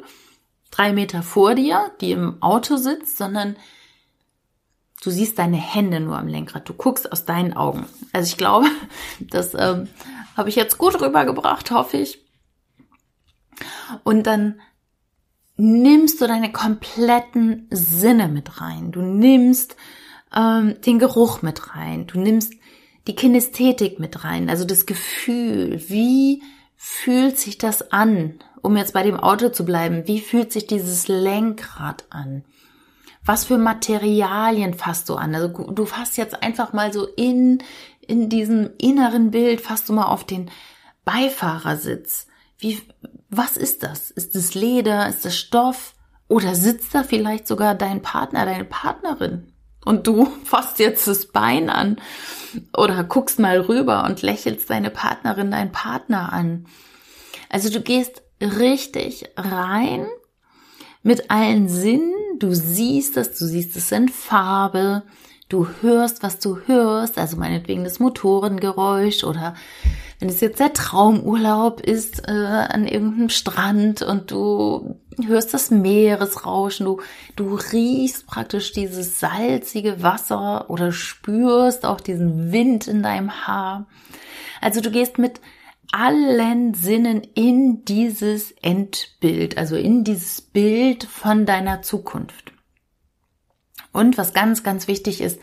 drei 0.73 0.93
Meter 0.93 1.23
vor 1.23 1.55
dir, 1.55 1.91
die 2.01 2.11
im 2.11 2.41
Auto 2.41 2.77
sitzt, 2.77 3.17
sondern 3.17 3.55
du 5.03 5.11
siehst 5.11 5.37
deine 5.37 5.57
Hände 5.57 5.99
nur 5.99 6.17
am 6.17 6.27
Lenkrad. 6.27 6.67
Du 6.67 6.73
guckst 6.73 7.11
aus 7.11 7.25
deinen 7.25 7.53
Augen. 7.53 7.85
Also 8.11 8.27
ich 8.27 8.37
glaube, 8.37 8.67
das 9.19 9.53
ähm, 9.53 9.87
habe 10.35 10.49
ich 10.49 10.55
jetzt 10.55 10.77
gut 10.77 10.99
rübergebracht, 10.99 11.71
hoffe 11.71 11.97
ich. 11.97 12.19
Und 14.03 14.25
dann 14.25 14.59
nimmst 15.57 16.19
du 16.19 16.27
deine 16.27 16.51
kompletten 16.51 17.67
Sinne 17.69 18.27
mit 18.27 18.59
rein. 18.59 18.91
Du 18.91 19.01
nimmst 19.01 19.75
ähm, 20.35 20.81
den 20.81 20.97
Geruch 20.97 21.41
mit 21.43 21.75
rein. 21.75 22.07
Du 22.07 22.19
nimmst 22.19 22.53
die 23.07 23.15
Kinästhetik 23.15 23.99
mit 23.99 24.23
rein, 24.23 24.49
also 24.49 24.65
das 24.65 24.85
Gefühl. 24.85 25.83
Wie 25.87 26.41
fühlt 26.75 27.37
sich 27.37 27.57
das 27.57 27.91
an? 27.91 28.39
Um 28.63 28.77
jetzt 28.77 28.93
bei 28.93 29.03
dem 29.03 29.19
Auto 29.19 29.49
zu 29.49 29.65
bleiben, 29.65 30.07
wie 30.07 30.21
fühlt 30.21 30.51
sich 30.51 30.65
dieses 30.65 31.07
Lenkrad 31.07 32.05
an? 32.09 32.43
Was 33.25 33.45
für 33.45 33.57
Materialien 33.57 34.73
fasst 34.73 35.09
du 35.09 35.15
an? 35.15 35.35
Also 35.35 35.49
du 35.49 35.85
fasst 35.85 36.17
jetzt 36.17 36.41
einfach 36.41 36.73
mal 36.73 36.91
so 36.91 37.05
in, 37.05 37.61
in 38.01 38.29
diesem 38.29 38.71
inneren 38.77 39.31
Bild, 39.31 39.61
fasst 39.61 39.89
du 39.89 39.93
mal 39.93 40.05
auf 40.05 40.23
den 40.23 40.49
Beifahrersitz. 41.05 42.27
Wie, 42.57 42.81
was 43.29 43.57
ist 43.57 43.83
das? 43.83 44.11
Ist 44.11 44.35
es 44.35 44.55
Leder? 44.55 45.07
Ist 45.07 45.25
es 45.25 45.37
Stoff? 45.37 45.93
Oder 46.29 46.55
sitzt 46.55 46.95
da 46.95 47.03
vielleicht 47.03 47.47
sogar 47.47 47.75
dein 47.75 48.01
Partner, 48.01 48.45
deine 48.45 48.65
Partnerin? 48.65 49.53
Und 49.83 50.07
du 50.07 50.25
fasst 50.45 50.79
jetzt 50.79 51.05
das 51.07 51.27
Bein 51.27 51.69
an 51.69 51.97
oder 52.75 53.03
guckst 53.03 53.39
mal 53.39 53.59
rüber 53.59 54.05
und 54.05 54.21
lächelst 54.21 54.69
deine 54.69 54.89
Partnerin, 54.89 55.51
deinen 55.51 55.73
Partner 55.73 56.31
an. 56.31 56.65
Also 57.49 57.69
du 57.69 57.81
gehst 57.81 58.23
richtig 58.43 59.25
rein 59.35 60.07
mit 61.01 61.29
allen 61.31 61.67
Sinnen. 61.69 62.13
Du 62.39 62.53
siehst 62.53 63.17
es, 63.17 63.37
du 63.37 63.45
siehst 63.45 63.75
es 63.75 63.91
in 63.91 64.09
Farbe, 64.09 65.03
du 65.49 65.67
hörst, 65.81 66.23
was 66.23 66.39
du 66.39 66.57
hörst, 66.65 67.17
also 67.17 67.37
meinetwegen 67.37 67.83
das 67.83 67.99
Motorengeräusch 67.99 69.23
oder 69.23 69.55
wenn 70.19 70.29
es 70.29 70.41
jetzt 70.41 70.59
der 70.59 70.73
Traumurlaub 70.73 71.81
ist 71.81 72.27
äh, 72.27 72.31
an 72.31 72.87
irgendeinem 72.87 73.29
Strand 73.29 74.01
und 74.01 74.31
du 74.31 74.95
hörst 75.27 75.53
das 75.53 75.69
Meeresrauschen, 75.69 76.85
du, 76.85 77.01
du 77.35 77.55
riechst 77.55 78.25
praktisch 78.25 78.71
dieses 78.71 79.19
salzige 79.19 80.01
Wasser 80.01 80.69
oder 80.69 80.91
spürst 80.91 81.85
auch 81.85 81.99
diesen 81.99 82.51
Wind 82.51 82.87
in 82.87 83.03
deinem 83.03 83.45
Haar. 83.45 83.85
Also 84.61 84.81
du 84.81 84.91
gehst 84.91 85.17
mit 85.17 85.41
allen 85.93 86.73
Sinnen 86.73 87.21
in 87.35 87.85
dieses 87.85 88.51
Endbild, 88.63 89.57
also 89.57 89.75
in 89.75 90.03
dieses 90.03 90.41
Bild 90.41 91.03
von 91.03 91.45
deiner 91.45 91.83
Zukunft. 91.83 92.51
Und 93.91 94.17
was 94.17 94.33
ganz, 94.33 94.63
ganz 94.63 94.87
wichtig 94.87 95.21
ist, 95.21 95.39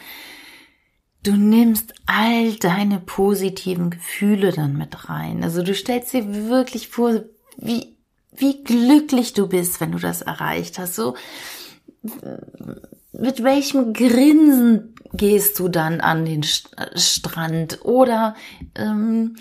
du 1.22 1.36
nimmst 1.36 1.94
all 2.06 2.54
deine 2.54 2.98
positiven 2.98 3.90
Gefühle 3.90 4.50
dann 4.50 4.76
mit 4.76 5.08
rein. 5.08 5.44
Also 5.44 5.62
du 5.62 5.72
stellst 5.72 6.12
dir 6.12 6.48
wirklich 6.48 6.88
vor, 6.88 7.22
wie, 7.56 7.96
wie 8.32 8.64
glücklich 8.64 9.34
du 9.34 9.46
bist, 9.46 9.80
wenn 9.80 9.92
du 9.92 9.98
das 9.98 10.20
erreicht 10.20 10.80
hast. 10.80 10.96
So, 10.96 11.14
mit 13.12 13.44
welchem 13.44 13.92
Grinsen 13.92 14.96
gehst 15.12 15.60
du 15.60 15.68
dann 15.68 16.00
an 16.00 16.24
den 16.24 16.42
Strand 16.42 17.84
oder 17.84 18.34
ähm, 18.74 19.36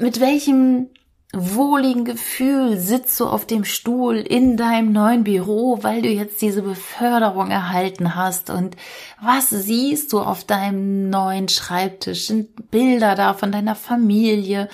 mit 0.00 0.20
welchem 0.20 0.88
wohligen 1.32 2.04
Gefühl 2.04 2.76
sitzt 2.76 3.20
du 3.20 3.26
auf 3.26 3.46
dem 3.46 3.64
Stuhl 3.64 4.16
in 4.16 4.56
deinem 4.56 4.92
neuen 4.92 5.22
Büro, 5.22 5.78
weil 5.82 6.02
du 6.02 6.08
jetzt 6.08 6.42
diese 6.42 6.62
Beförderung 6.62 7.50
erhalten 7.50 8.16
hast 8.16 8.50
und 8.50 8.76
was 9.20 9.50
siehst 9.50 10.12
du 10.12 10.20
auf 10.20 10.42
deinem 10.42 11.08
neuen 11.08 11.48
Schreibtisch? 11.48 12.26
Sind 12.26 12.70
Bilder 12.72 13.14
da 13.14 13.34
von 13.34 13.52
deiner 13.52 13.76
Familie? 13.76 14.68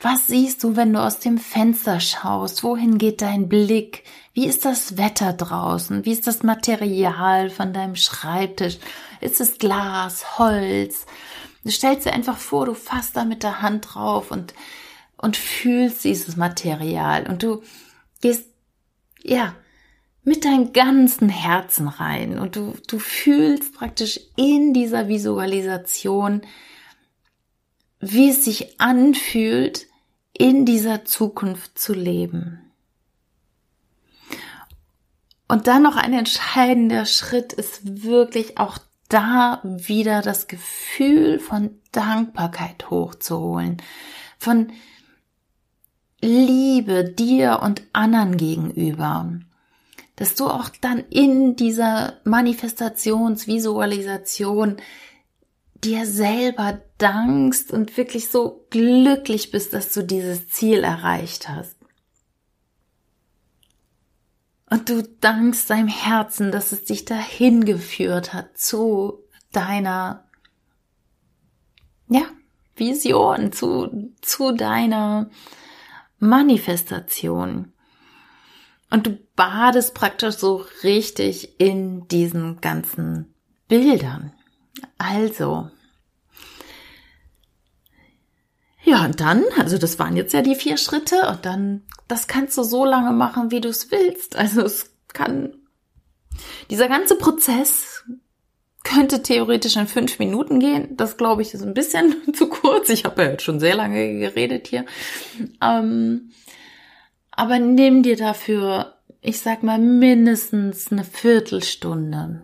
Was 0.00 0.26
siehst 0.26 0.64
du, 0.64 0.76
wenn 0.76 0.92
du 0.92 1.00
aus 1.00 1.18
dem 1.18 1.36
Fenster 1.36 2.00
schaust? 2.00 2.62
Wohin 2.62 2.96
geht 2.96 3.20
dein 3.20 3.48
Blick? 3.48 4.04
Wie 4.32 4.46
ist 4.46 4.64
das 4.64 4.96
Wetter 4.96 5.32
draußen? 5.32 6.04
Wie 6.04 6.12
ist 6.12 6.26
das 6.26 6.42
Material 6.42 7.50
von 7.50 7.72
deinem 7.72 7.96
Schreibtisch? 7.96 8.78
Ist 9.20 9.40
es 9.40 9.58
Glas, 9.58 10.38
Holz? 10.38 11.06
Du 11.64 11.70
stellst 11.70 12.06
dir 12.06 12.12
einfach 12.12 12.36
vor, 12.36 12.66
du 12.66 12.74
fasst 12.74 13.16
da 13.16 13.24
mit 13.24 13.42
der 13.42 13.62
Hand 13.62 13.94
drauf 13.94 14.30
und, 14.30 14.54
und 15.16 15.36
fühlst 15.36 16.04
dieses 16.04 16.36
Material 16.36 17.26
und 17.26 17.42
du 17.42 17.62
gehst, 18.20 18.46
ja, 19.22 19.54
mit 20.22 20.44
deinem 20.44 20.72
ganzen 20.72 21.28
Herzen 21.28 21.88
rein 21.88 22.38
und 22.38 22.56
du, 22.56 22.74
du 22.86 22.98
fühlst 22.98 23.74
praktisch 23.74 24.20
in 24.36 24.72
dieser 24.72 25.08
Visualisation 25.08 26.42
wie 28.12 28.30
es 28.30 28.44
sich 28.44 28.80
anfühlt, 28.80 29.86
in 30.36 30.66
dieser 30.66 31.04
Zukunft 31.04 31.78
zu 31.78 31.94
leben. 31.94 32.60
Und 35.48 35.66
dann 35.66 35.82
noch 35.82 35.96
ein 35.96 36.12
entscheidender 36.12 37.06
Schritt 37.06 37.52
ist 37.52 38.02
wirklich 38.02 38.58
auch 38.58 38.78
da 39.14 39.60
wieder 39.62 40.20
das 40.22 40.48
Gefühl 40.48 41.38
von 41.38 41.78
Dankbarkeit 41.92 42.90
hochzuholen, 42.90 43.76
von 44.38 44.72
Liebe 46.20 47.04
dir 47.04 47.60
und 47.62 47.82
anderen 47.92 48.36
gegenüber, 48.36 49.38
dass 50.16 50.34
du 50.34 50.46
auch 50.46 50.68
dann 50.80 51.04
in 51.10 51.54
dieser 51.54 52.14
Manifestationsvisualisation 52.24 54.78
dir 55.84 56.06
selber 56.06 56.80
dankst 56.98 57.70
und 57.70 57.96
wirklich 57.96 58.30
so 58.30 58.66
glücklich 58.70 59.52
bist, 59.52 59.74
dass 59.74 59.92
du 59.92 60.02
dieses 60.02 60.48
Ziel 60.48 60.82
erreicht 60.82 61.48
hast. 61.48 61.73
Und 64.74 64.88
du 64.88 65.04
dankst 65.04 65.70
deinem 65.70 65.86
Herzen, 65.86 66.50
dass 66.50 66.72
es 66.72 66.82
dich 66.82 67.04
dahin 67.04 67.64
geführt 67.64 68.32
hat 68.32 68.58
zu 68.58 69.22
deiner, 69.52 70.24
ja, 72.08 72.22
Vision, 72.74 73.52
zu, 73.52 74.12
zu 74.20 74.50
deiner 74.50 75.30
Manifestation. 76.18 77.72
Und 78.90 79.06
du 79.06 79.16
badest 79.36 79.94
praktisch 79.94 80.34
so 80.38 80.64
richtig 80.82 81.60
in 81.60 82.08
diesen 82.08 82.60
ganzen 82.60 83.32
Bildern. 83.68 84.32
Also, 84.98 85.70
ja, 88.84 89.04
und 89.04 89.20
dann, 89.20 89.44
also 89.58 89.78
das 89.78 89.98
waren 89.98 90.16
jetzt 90.16 90.34
ja 90.34 90.42
die 90.42 90.54
vier 90.54 90.76
Schritte 90.76 91.28
und 91.28 91.44
dann, 91.46 91.82
das 92.06 92.26
kannst 92.26 92.56
du 92.58 92.62
so 92.62 92.84
lange 92.84 93.12
machen, 93.12 93.50
wie 93.50 93.60
du 93.60 93.68
es 93.68 93.90
willst. 93.90 94.36
Also 94.36 94.62
es 94.62 94.94
kann, 95.08 95.54
dieser 96.70 96.88
ganze 96.88 97.16
Prozess 97.16 98.04
könnte 98.84 99.22
theoretisch 99.22 99.76
in 99.76 99.86
fünf 99.86 100.18
Minuten 100.18 100.60
gehen. 100.60 100.96
Das 100.96 101.16
glaube 101.16 101.42
ich 101.42 101.54
ist 101.54 101.62
ein 101.62 101.74
bisschen 101.74 102.14
zu 102.34 102.48
kurz. 102.48 102.90
Ich 102.90 103.04
habe 103.04 103.22
ja 103.22 103.30
jetzt 103.30 103.42
schon 103.42 103.58
sehr 103.58 103.74
lange 103.74 104.18
geredet 104.18 104.68
hier. 104.68 104.84
Ähm, 105.62 106.30
aber 107.30 107.58
nimm 107.58 108.02
dir 108.02 108.16
dafür, 108.16 108.94
ich 109.22 109.40
sag 109.40 109.62
mal, 109.62 109.78
mindestens 109.78 110.92
eine 110.92 111.04
Viertelstunde. 111.04 112.42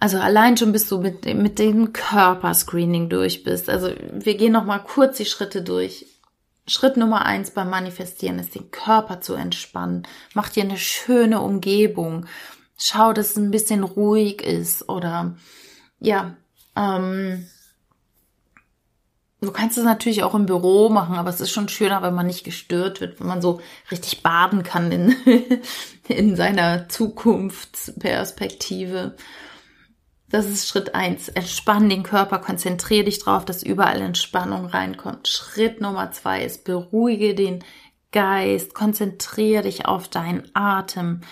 Also 0.00 0.18
allein 0.18 0.56
schon 0.56 0.72
bis 0.72 0.88
du 0.88 0.98
mit, 0.98 1.26
mit 1.26 1.58
dem 1.58 1.92
Körperscreening 1.92 3.10
durch 3.10 3.44
bist. 3.44 3.68
Also 3.68 3.90
wir 4.12 4.36
gehen 4.36 4.52
noch 4.52 4.64
mal 4.64 4.78
kurz 4.78 5.18
die 5.18 5.26
Schritte 5.26 5.62
durch. 5.62 6.06
Schritt 6.66 6.96
Nummer 6.96 7.26
eins 7.26 7.50
beim 7.50 7.68
Manifestieren 7.68 8.38
ist, 8.38 8.54
den 8.54 8.70
Körper 8.70 9.20
zu 9.20 9.34
entspannen. 9.34 10.06
Mach 10.34 10.48
dir 10.48 10.64
eine 10.64 10.78
schöne 10.78 11.40
Umgebung. 11.40 12.26
Schau, 12.78 13.12
dass 13.12 13.30
es 13.30 13.36
ein 13.36 13.50
bisschen 13.50 13.84
ruhig 13.84 14.40
ist 14.40 14.88
oder 14.88 15.36
ja, 15.98 16.36
ähm, 16.76 17.46
Du 19.42 19.52
kannst 19.52 19.78
es 19.78 19.84
natürlich 19.84 20.22
auch 20.22 20.34
im 20.34 20.44
Büro 20.44 20.90
machen, 20.90 21.16
aber 21.16 21.30
es 21.30 21.40
ist 21.40 21.50
schon 21.50 21.70
schöner, 21.70 22.02
wenn 22.02 22.14
man 22.14 22.26
nicht 22.26 22.44
gestört 22.44 23.00
wird, 23.00 23.20
wenn 23.20 23.26
man 23.26 23.40
so 23.40 23.62
richtig 23.90 24.22
baden 24.22 24.62
kann 24.62 24.92
in, 24.92 25.16
in 26.08 26.36
seiner 26.36 26.90
Zukunftsperspektive. 26.90 29.16
Das 30.30 30.46
ist 30.46 30.68
Schritt 30.68 30.94
eins. 30.94 31.28
Entspann 31.28 31.88
den 31.88 32.04
Körper, 32.04 32.38
konzentriere 32.38 33.04
dich 33.04 33.18
drauf, 33.18 33.44
dass 33.44 33.64
überall 33.64 34.00
Entspannung 34.00 34.66
reinkommt. 34.66 35.26
Schritt 35.26 35.80
Nummer 35.80 36.12
zwei 36.12 36.44
ist, 36.44 36.64
beruhige 36.64 37.34
den 37.34 37.64
Geist, 38.12 38.72
konzentriere 38.72 39.64
dich 39.64 39.86
auf 39.86 40.08
deinen 40.08 40.48
Atem. 40.54 41.22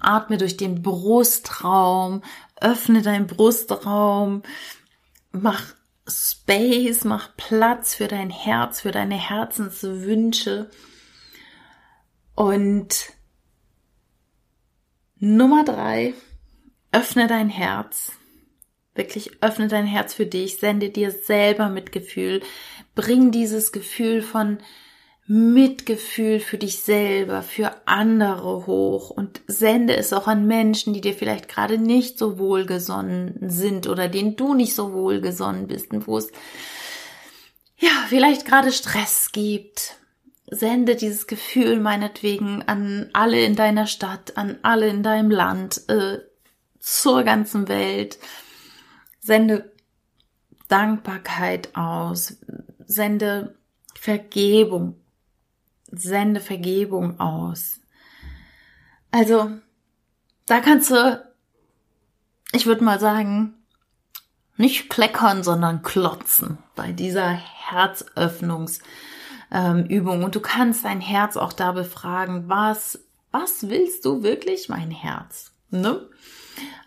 Atme 0.00 0.38
durch 0.38 0.56
den 0.56 0.82
Brustraum, 0.82 2.22
öffne 2.60 3.02
deinen 3.02 3.28
Brustraum, 3.28 4.42
mach 5.30 5.62
Space, 6.08 7.04
mach 7.04 7.36
Platz 7.36 7.94
für 7.94 8.08
dein 8.08 8.30
Herz, 8.30 8.80
für 8.80 8.90
deine 8.90 9.14
Herzenswünsche. 9.14 10.68
Und 12.34 13.12
Nummer 15.18 15.64
drei, 15.64 16.14
öffne 16.90 17.28
dein 17.28 17.48
Herz. 17.48 18.12
Wirklich 18.94 19.42
öffne 19.42 19.68
dein 19.68 19.86
Herz 19.86 20.14
für 20.14 20.26
dich, 20.26 20.58
sende 20.58 20.90
dir 20.90 21.10
selber 21.10 21.68
Mitgefühl, 21.68 22.42
bring 22.94 23.30
dieses 23.30 23.72
Gefühl 23.72 24.22
von 24.22 24.58
Mitgefühl 25.26 26.40
für 26.40 26.58
dich 26.58 26.80
selber, 26.80 27.42
für 27.42 27.72
andere 27.86 28.66
hoch 28.66 29.10
und 29.10 29.40
sende 29.46 29.96
es 29.96 30.12
auch 30.12 30.26
an 30.26 30.46
Menschen, 30.46 30.92
die 30.92 31.00
dir 31.00 31.14
vielleicht 31.14 31.48
gerade 31.48 31.78
nicht 31.78 32.18
so 32.18 32.38
wohlgesonnen 32.38 33.36
sind 33.48 33.86
oder 33.86 34.08
denen 34.08 34.36
du 34.36 34.52
nicht 34.52 34.74
so 34.74 34.92
wohlgesonnen 34.92 35.68
bist 35.68 35.92
und 35.92 36.06
wo 36.08 36.18
es 36.18 36.30
ja 37.78 37.90
vielleicht 38.08 38.46
gerade 38.46 38.72
Stress 38.72 39.30
gibt. 39.32 39.94
Sende 40.50 40.96
dieses 40.96 41.26
Gefühl 41.26 41.80
meinetwegen 41.80 42.62
an 42.66 43.08
alle 43.14 43.42
in 43.42 43.56
deiner 43.56 43.86
Stadt, 43.86 44.36
an 44.36 44.58
alle 44.62 44.88
in 44.88 45.02
deinem 45.02 45.30
Land, 45.30 45.88
äh, 45.88 46.18
zur 46.78 47.22
ganzen 47.22 47.68
Welt. 47.68 48.18
Sende 49.22 49.72
Dankbarkeit 50.68 51.74
aus, 51.74 52.36
sende 52.86 53.54
Vergebung 53.94 54.96
sende 55.92 56.40
Vergebung 56.40 57.20
aus. 57.20 57.80
Also, 59.10 59.50
da 60.46 60.60
kannst 60.60 60.90
du, 60.90 61.22
ich 62.52 62.66
würde 62.66 62.82
mal 62.82 62.98
sagen, 62.98 63.54
nicht 64.56 64.88
kleckern, 64.88 65.42
sondern 65.42 65.82
klotzen 65.82 66.58
bei 66.74 66.92
dieser 66.92 67.28
Herzöffnungsübung. 67.30 68.82
Ähm, 69.50 70.24
Und 70.24 70.34
du 70.34 70.40
kannst 70.40 70.84
dein 70.84 71.00
Herz 71.00 71.36
auch 71.36 71.52
da 71.52 71.72
befragen, 71.72 72.48
was, 72.48 73.00
was 73.30 73.68
willst 73.68 74.04
du 74.04 74.22
wirklich, 74.22 74.68
mein 74.68 74.90
Herz? 74.90 75.52
Ne? 75.70 76.08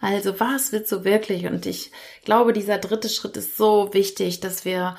Also, 0.02 0.40
was 0.40 0.72
willst 0.72 0.92
du 0.92 1.04
wirklich? 1.04 1.46
Und 1.46 1.66
ich 1.66 1.92
glaube, 2.24 2.54
dieser 2.54 2.78
dritte 2.78 3.10
Schritt 3.10 3.38
ist 3.38 3.58
so 3.58 3.94
wichtig, 3.94 4.40
dass 4.40 4.66
wir 4.66 4.96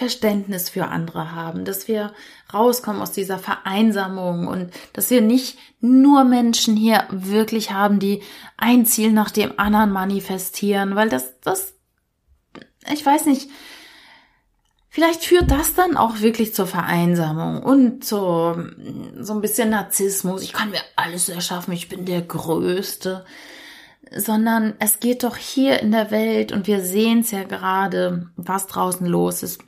Verständnis 0.00 0.70
für 0.70 0.86
andere 0.86 1.32
haben, 1.32 1.66
dass 1.66 1.86
wir 1.86 2.14
rauskommen 2.54 3.02
aus 3.02 3.12
dieser 3.12 3.38
Vereinsamung 3.38 4.46
und 4.46 4.72
dass 4.94 5.10
wir 5.10 5.20
nicht 5.20 5.58
nur 5.80 6.24
Menschen 6.24 6.74
hier 6.74 7.06
wirklich 7.10 7.70
haben, 7.70 7.98
die 7.98 8.22
ein 8.56 8.86
Ziel 8.86 9.12
nach 9.12 9.30
dem 9.30 9.58
anderen 9.58 9.90
manifestieren, 9.90 10.96
weil 10.96 11.10
das, 11.10 11.38
das, 11.40 11.74
ich 12.90 13.04
weiß 13.04 13.26
nicht, 13.26 13.50
vielleicht 14.90 15.24
führt 15.24 15.50
das 15.50 15.74
dann 15.74 15.96
auch 15.96 16.20
wirklich 16.20 16.54
zur 16.54 16.66
Vereinsamung 16.66 17.62
und 17.62 18.04
zu 18.04 18.16
so 19.18 19.32
ein 19.32 19.40
bisschen 19.40 19.70
Narzissmus. 19.70 20.42
Ich 20.42 20.52
kann 20.52 20.70
mir 20.70 20.80
alles 20.96 21.28
erschaffen, 21.30 21.72
ich 21.72 21.88
bin 21.88 22.04
der 22.04 22.22
Größte 22.22 23.24
sondern 24.14 24.74
es 24.78 25.00
geht 25.00 25.22
doch 25.22 25.36
hier 25.36 25.80
in 25.80 25.92
der 25.92 26.10
Welt 26.10 26.52
und 26.52 26.66
wir 26.66 26.80
sehen 26.80 27.20
es 27.20 27.30
ja 27.30 27.44
gerade, 27.44 28.30
was 28.36 28.66
draußen 28.66 29.06
los 29.06 29.42
ist. 29.42 29.62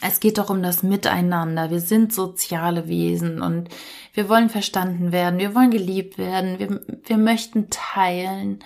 Es 0.00 0.20
geht 0.20 0.38
doch 0.38 0.48
um 0.48 0.62
das 0.62 0.84
Miteinander. 0.84 1.70
Wir 1.70 1.80
sind 1.80 2.12
soziale 2.12 2.86
Wesen 2.86 3.42
und 3.42 3.68
wir 4.12 4.28
wollen 4.28 4.48
verstanden 4.48 5.10
werden. 5.10 5.40
Wir 5.40 5.56
wollen 5.56 5.72
geliebt 5.72 6.18
werden. 6.18 6.58
Wir, 6.60 6.80
wir 7.04 7.16
möchten 7.16 7.68
teilen. 7.68 8.60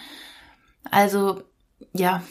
Also, 0.90 1.42
ja, 1.94 2.22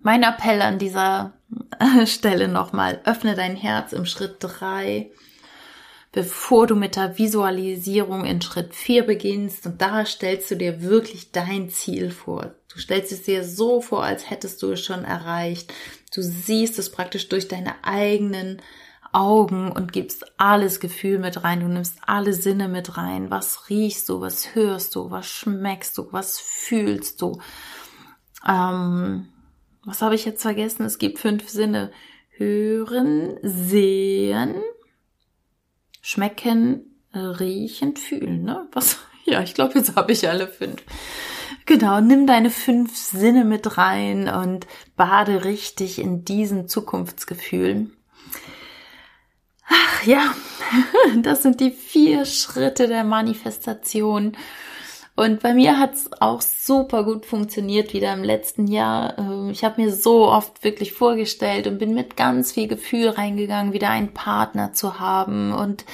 mein 0.00 0.22
Appell 0.22 0.62
an 0.62 0.78
dieser 0.78 1.34
Stelle 2.06 2.48
nochmal. 2.48 3.00
Öffne 3.04 3.34
dein 3.34 3.56
Herz 3.56 3.92
im 3.92 4.06
Schritt 4.06 4.36
drei 4.40 5.10
bevor 6.12 6.66
du 6.66 6.76
mit 6.76 6.96
der 6.96 7.18
Visualisierung 7.18 8.26
in 8.26 8.42
Schritt 8.42 8.74
4 8.74 9.04
beginnst. 9.04 9.66
Und 9.66 9.80
da 9.80 10.04
stellst 10.04 10.50
du 10.50 10.56
dir 10.56 10.82
wirklich 10.82 11.32
dein 11.32 11.70
Ziel 11.70 12.10
vor. 12.10 12.54
Du 12.72 12.78
stellst 12.78 13.12
es 13.12 13.22
dir 13.22 13.44
so 13.44 13.80
vor, 13.80 14.04
als 14.04 14.30
hättest 14.30 14.62
du 14.62 14.72
es 14.72 14.84
schon 14.84 15.04
erreicht. 15.04 15.72
Du 16.14 16.22
siehst 16.22 16.78
es 16.78 16.92
praktisch 16.92 17.28
durch 17.30 17.48
deine 17.48 17.82
eigenen 17.82 18.60
Augen 19.12 19.72
und 19.72 19.92
gibst 19.92 20.24
alles 20.38 20.80
Gefühl 20.80 21.18
mit 21.18 21.44
rein. 21.44 21.60
Du 21.60 21.68
nimmst 21.68 21.96
alle 22.06 22.34
Sinne 22.34 22.68
mit 22.68 22.96
rein. 22.98 23.30
Was 23.30 23.70
riechst 23.70 24.08
du? 24.10 24.20
Was 24.20 24.54
hörst 24.54 24.94
du? 24.94 25.10
Was 25.10 25.26
schmeckst 25.26 25.96
du? 25.96 26.08
Was 26.12 26.38
fühlst 26.38 27.22
du? 27.22 27.40
Ähm, 28.46 29.28
was 29.84 30.02
habe 30.02 30.14
ich 30.14 30.24
jetzt 30.24 30.42
vergessen? 30.42 30.84
Es 30.84 30.98
gibt 30.98 31.18
fünf 31.18 31.48
Sinne. 31.48 31.92
Hören, 32.36 33.38
sehen, 33.42 34.54
schmecken, 36.00 36.96
riechen, 37.14 37.96
fühlen, 37.96 38.42
ne? 38.42 38.68
Was? 38.72 38.98
Ja, 39.24 39.40
ich 39.40 39.54
glaube, 39.54 39.78
jetzt 39.78 39.94
habe 39.94 40.10
ich 40.10 40.28
alle 40.28 40.48
fünf. 40.48 40.82
Genau, 41.64 42.00
nimm 42.00 42.26
deine 42.26 42.50
fünf 42.50 42.96
Sinne 42.96 43.44
mit 43.44 43.78
rein 43.78 44.28
und 44.28 44.66
bade 44.96 45.44
richtig 45.44 46.00
in 46.00 46.24
diesen 46.24 46.66
Zukunftsgefühlen. 46.66 47.92
Ach 49.68 50.04
ja, 50.04 50.34
das 51.22 51.42
sind 51.42 51.60
die 51.60 51.70
vier 51.70 52.24
Schritte 52.24 52.88
der 52.88 53.04
Manifestation. 53.04 54.36
Und 55.22 55.40
bei 55.40 55.54
mir 55.54 55.78
hat's 55.78 56.10
auch 56.18 56.40
super 56.42 57.04
gut 57.04 57.26
funktioniert 57.26 57.92
wieder 57.92 58.12
im 58.12 58.24
letzten 58.24 58.66
Jahr. 58.66 59.16
Ähm, 59.18 59.50
ich 59.50 59.62
habe 59.62 59.80
mir 59.80 59.92
so 59.92 60.26
oft 60.26 60.64
wirklich 60.64 60.92
vorgestellt 60.92 61.68
und 61.68 61.78
bin 61.78 61.94
mit 61.94 62.16
ganz 62.16 62.50
viel 62.50 62.66
Gefühl 62.66 63.10
reingegangen, 63.10 63.72
wieder 63.72 63.88
einen 63.90 64.14
Partner 64.14 64.72
zu 64.72 64.98
haben. 64.98 65.52
Und 65.52 65.84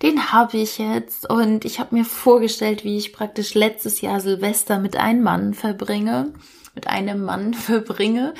den 0.00 0.32
habe 0.32 0.56
ich 0.56 0.78
jetzt. 0.78 1.28
Und 1.28 1.66
ich 1.66 1.80
habe 1.80 1.94
mir 1.94 2.06
vorgestellt, 2.06 2.82
wie 2.82 2.96
ich 2.96 3.12
praktisch 3.12 3.52
letztes 3.52 4.00
Jahr 4.00 4.20
Silvester 4.20 4.78
mit 4.78 4.96
einem 4.96 5.22
Mann 5.22 5.52
verbringe 5.52 6.32
mit 6.74 6.86
einem 6.86 7.22
Mann 7.26 7.52
verbringe. 7.52 8.32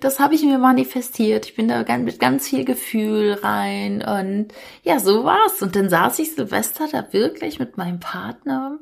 Das 0.00 0.20
habe 0.20 0.34
ich 0.34 0.42
mir 0.42 0.58
manifestiert. 0.58 1.46
Ich 1.46 1.56
bin 1.56 1.68
da 1.68 1.82
mit 1.96 2.20
ganz 2.20 2.46
viel 2.46 2.66
Gefühl 2.66 3.38
rein 3.42 4.02
und 4.02 4.48
ja, 4.82 5.00
so 5.00 5.24
war's. 5.24 5.62
Und 5.62 5.74
dann 5.74 5.88
saß 5.88 6.18
ich 6.18 6.34
Silvester 6.34 6.88
da 6.92 7.10
wirklich 7.12 7.58
mit 7.58 7.78
meinem 7.78 8.00
Partner 8.00 8.78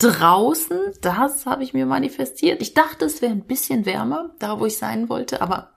draußen. 0.00 0.78
Das 1.00 1.46
habe 1.46 1.62
ich 1.62 1.74
mir 1.74 1.86
manifestiert. 1.86 2.60
Ich 2.62 2.74
dachte, 2.74 3.04
es 3.04 3.22
wäre 3.22 3.32
ein 3.32 3.44
bisschen 3.44 3.86
wärmer, 3.86 4.30
da 4.38 4.58
wo 4.58 4.66
ich 4.66 4.76
sein 4.76 5.08
wollte, 5.08 5.40
aber 5.42 5.70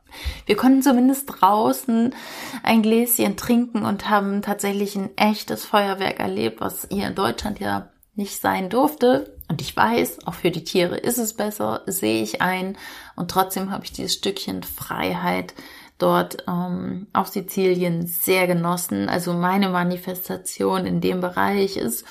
wir 0.45 0.55
konnten 0.55 0.81
zumindest 0.81 1.25
draußen 1.27 2.13
ein 2.61 2.81
Gläschen 2.81 3.35
trinken 3.35 3.83
und 3.83 4.09
haben 4.09 4.41
tatsächlich 4.41 4.95
ein 4.95 5.09
echtes 5.17 5.65
Feuerwerk 5.65 6.19
erlebt, 6.19 6.61
was 6.61 6.87
hier 6.91 7.07
in 7.07 7.15
Deutschland 7.15 7.59
ja 7.59 7.89
nicht 8.15 8.39
sein 8.39 8.69
durfte. 8.69 9.35
Und 9.49 9.59
ich 9.61 9.75
weiß, 9.75 10.27
auch 10.27 10.35
für 10.35 10.51
die 10.51 10.63
Tiere 10.63 10.97
ist 10.97 11.17
es 11.17 11.33
besser, 11.33 11.81
sehe 11.87 12.21
ich 12.21 12.41
ein. 12.41 12.77
Und 13.15 13.31
trotzdem 13.31 13.71
habe 13.71 13.85
ich 13.85 13.91
dieses 13.91 14.13
Stückchen 14.13 14.63
Freiheit 14.63 15.53
dort 15.97 16.43
ähm, 16.47 17.07
auf 17.13 17.27
Sizilien 17.27 18.07
sehr 18.07 18.47
genossen. 18.47 19.09
Also 19.09 19.33
meine 19.33 19.69
Manifestation 19.69 20.85
in 20.85 21.01
dem 21.01 21.21
Bereich 21.21 21.77
ist 21.77 22.05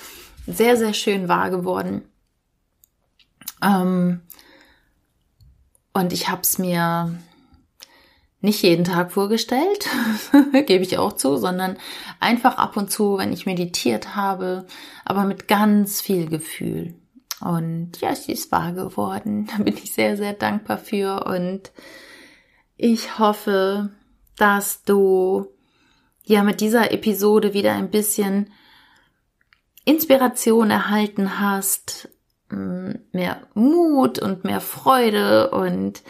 sehr, 0.46 0.76
sehr 0.76 0.94
schön 0.94 1.28
wahr 1.28 1.50
geworden. 1.50 2.02
Ähm, 3.62 4.20
und 5.92 6.12
ich 6.12 6.28
habe 6.28 6.42
es 6.42 6.58
mir 6.58 7.18
nicht 8.40 8.62
jeden 8.62 8.84
Tag 8.84 9.12
vorgestellt, 9.12 9.88
gebe 10.66 10.82
ich 10.82 10.98
auch 10.98 11.12
zu, 11.12 11.36
sondern 11.36 11.76
einfach 12.18 12.58
ab 12.58 12.76
und 12.76 12.90
zu, 12.90 13.18
wenn 13.18 13.32
ich 13.32 13.46
meditiert 13.46 14.16
habe, 14.16 14.66
aber 15.04 15.24
mit 15.24 15.46
ganz 15.46 16.00
viel 16.00 16.28
Gefühl. 16.28 16.94
Und 17.40 18.00
ja, 18.00 18.14
sie 18.14 18.32
ist 18.32 18.52
wahr 18.52 18.72
geworden. 18.72 19.48
Da 19.56 19.62
bin 19.62 19.76
ich 19.76 19.92
sehr, 19.92 20.16
sehr 20.16 20.32
dankbar 20.32 20.78
für. 20.78 21.24
Und 21.24 21.72
ich 22.76 23.18
hoffe, 23.18 23.90
dass 24.36 24.82
du 24.84 25.46
ja 26.24 26.42
mit 26.42 26.60
dieser 26.60 26.92
Episode 26.92 27.52
wieder 27.52 27.74
ein 27.74 27.90
bisschen 27.90 28.52
Inspiration 29.84 30.70
erhalten 30.70 31.40
hast, 31.40 32.08
mehr 32.48 33.40
Mut 33.54 34.18
und 34.18 34.44
mehr 34.44 34.60
Freude 34.60 35.50
und 35.50 36.02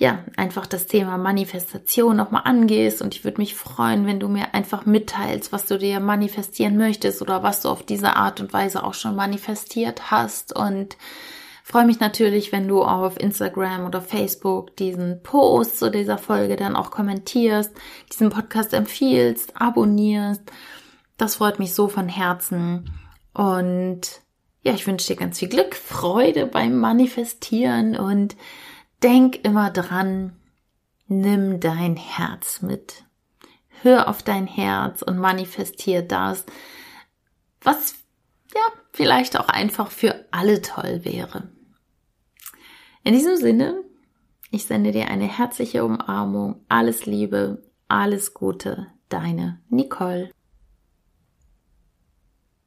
ja, 0.00 0.24
einfach 0.36 0.66
das 0.66 0.86
Thema 0.86 1.18
Manifestation 1.18 2.16
nochmal 2.16 2.42
angehst. 2.44 3.02
Und 3.02 3.16
ich 3.16 3.24
würde 3.24 3.40
mich 3.40 3.56
freuen, 3.56 4.06
wenn 4.06 4.20
du 4.20 4.28
mir 4.28 4.54
einfach 4.54 4.86
mitteilst, 4.86 5.52
was 5.52 5.66
du 5.66 5.76
dir 5.76 5.98
manifestieren 5.98 6.76
möchtest 6.76 7.20
oder 7.20 7.42
was 7.42 7.62
du 7.62 7.68
auf 7.68 7.82
diese 7.82 8.14
Art 8.14 8.40
und 8.40 8.52
Weise 8.52 8.84
auch 8.84 8.94
schon 8.94 9.16
manifestiert 9.16 10.12
hast. 10.12 10.54
Und 10.54 10.96
freue 11.64 11.84
mich 11.84 11.98
natürlich, 11.98 12.52
wenn 12.52 12.68
du 12.68 12.84
auf 12.84 13.18
Instagram 13.18 13.86
oder 13.86 14.00
Facebook 14.00 14.76
diesen 14.76 15.20
Post 15.24 15.80
zu 15.80 15.90
dieser 15.90 16.18
Folge 16.18 16.54
dann 16.54 16.76
auch 16.76 16.92
kommentierst, 16.92 17.72
diesen 18.12 18.30
Podcast 18.30 18.74
empfiehlst, 18.74 19.60
abonnierst. 19.60 20.42
Das 21.16 21.36
freut 21.36 21.58
mich 21.58 21.74
so 21.74 21.88
von 21.88 22.08
Herzen 22.08 22.88
und 23.38 24.00
ja, 24.62 24.74
ich 24.74 24.84
wünsche 24.88 25.06
dir 25.06 25.16
ganz 25.16 25.38
viel 25.38 25.48
Glück, 25.48 25.76
Freude 25.76 26.46
beim 26.46 26.76
Manifestieren 26.76 27.96
und 27.96 28.36
denk 29.04 29.44
immer 29.44 29.70
dran, 29.70 30.36
nimm 31.06 31.60
dein 31.60 31.94
Herz 31.94 32.62
mit. 32.62 33.04
Hör 33.82 34.08
auf 34.08 34.24
dein 34.24 34.48
Herz 34.48 35.02
und 35.02 35.18
manifestier 35.18 36.02
das, 36.02 36.46
was 37.60 37.94
ja 38.52 38.60
vielleicht 38.90 39.38
auch 39.38 39.48
einfach 39.48 39.92
für 39.92 40.26
alle 40.32 40.60
toll 40.60 41.04
wäre. 41.04 41.48
In 43.04 43.14
diesem 43.14 43.36
Sinne, 43.36 43.84
ich 44.50 44.64
sende 44.64 44.90
dir 44.90 45.06
eine 45.12 45.28
herzliche 45.28 45.84
Umarmung, 45.84 46.64
alles 46.68 47.06
Liebe, 47.06 47.62
alles 47.86 48.34
Gute, 48.34 48.88
deine 49.08 49.60
Nicole. 49.68 50.32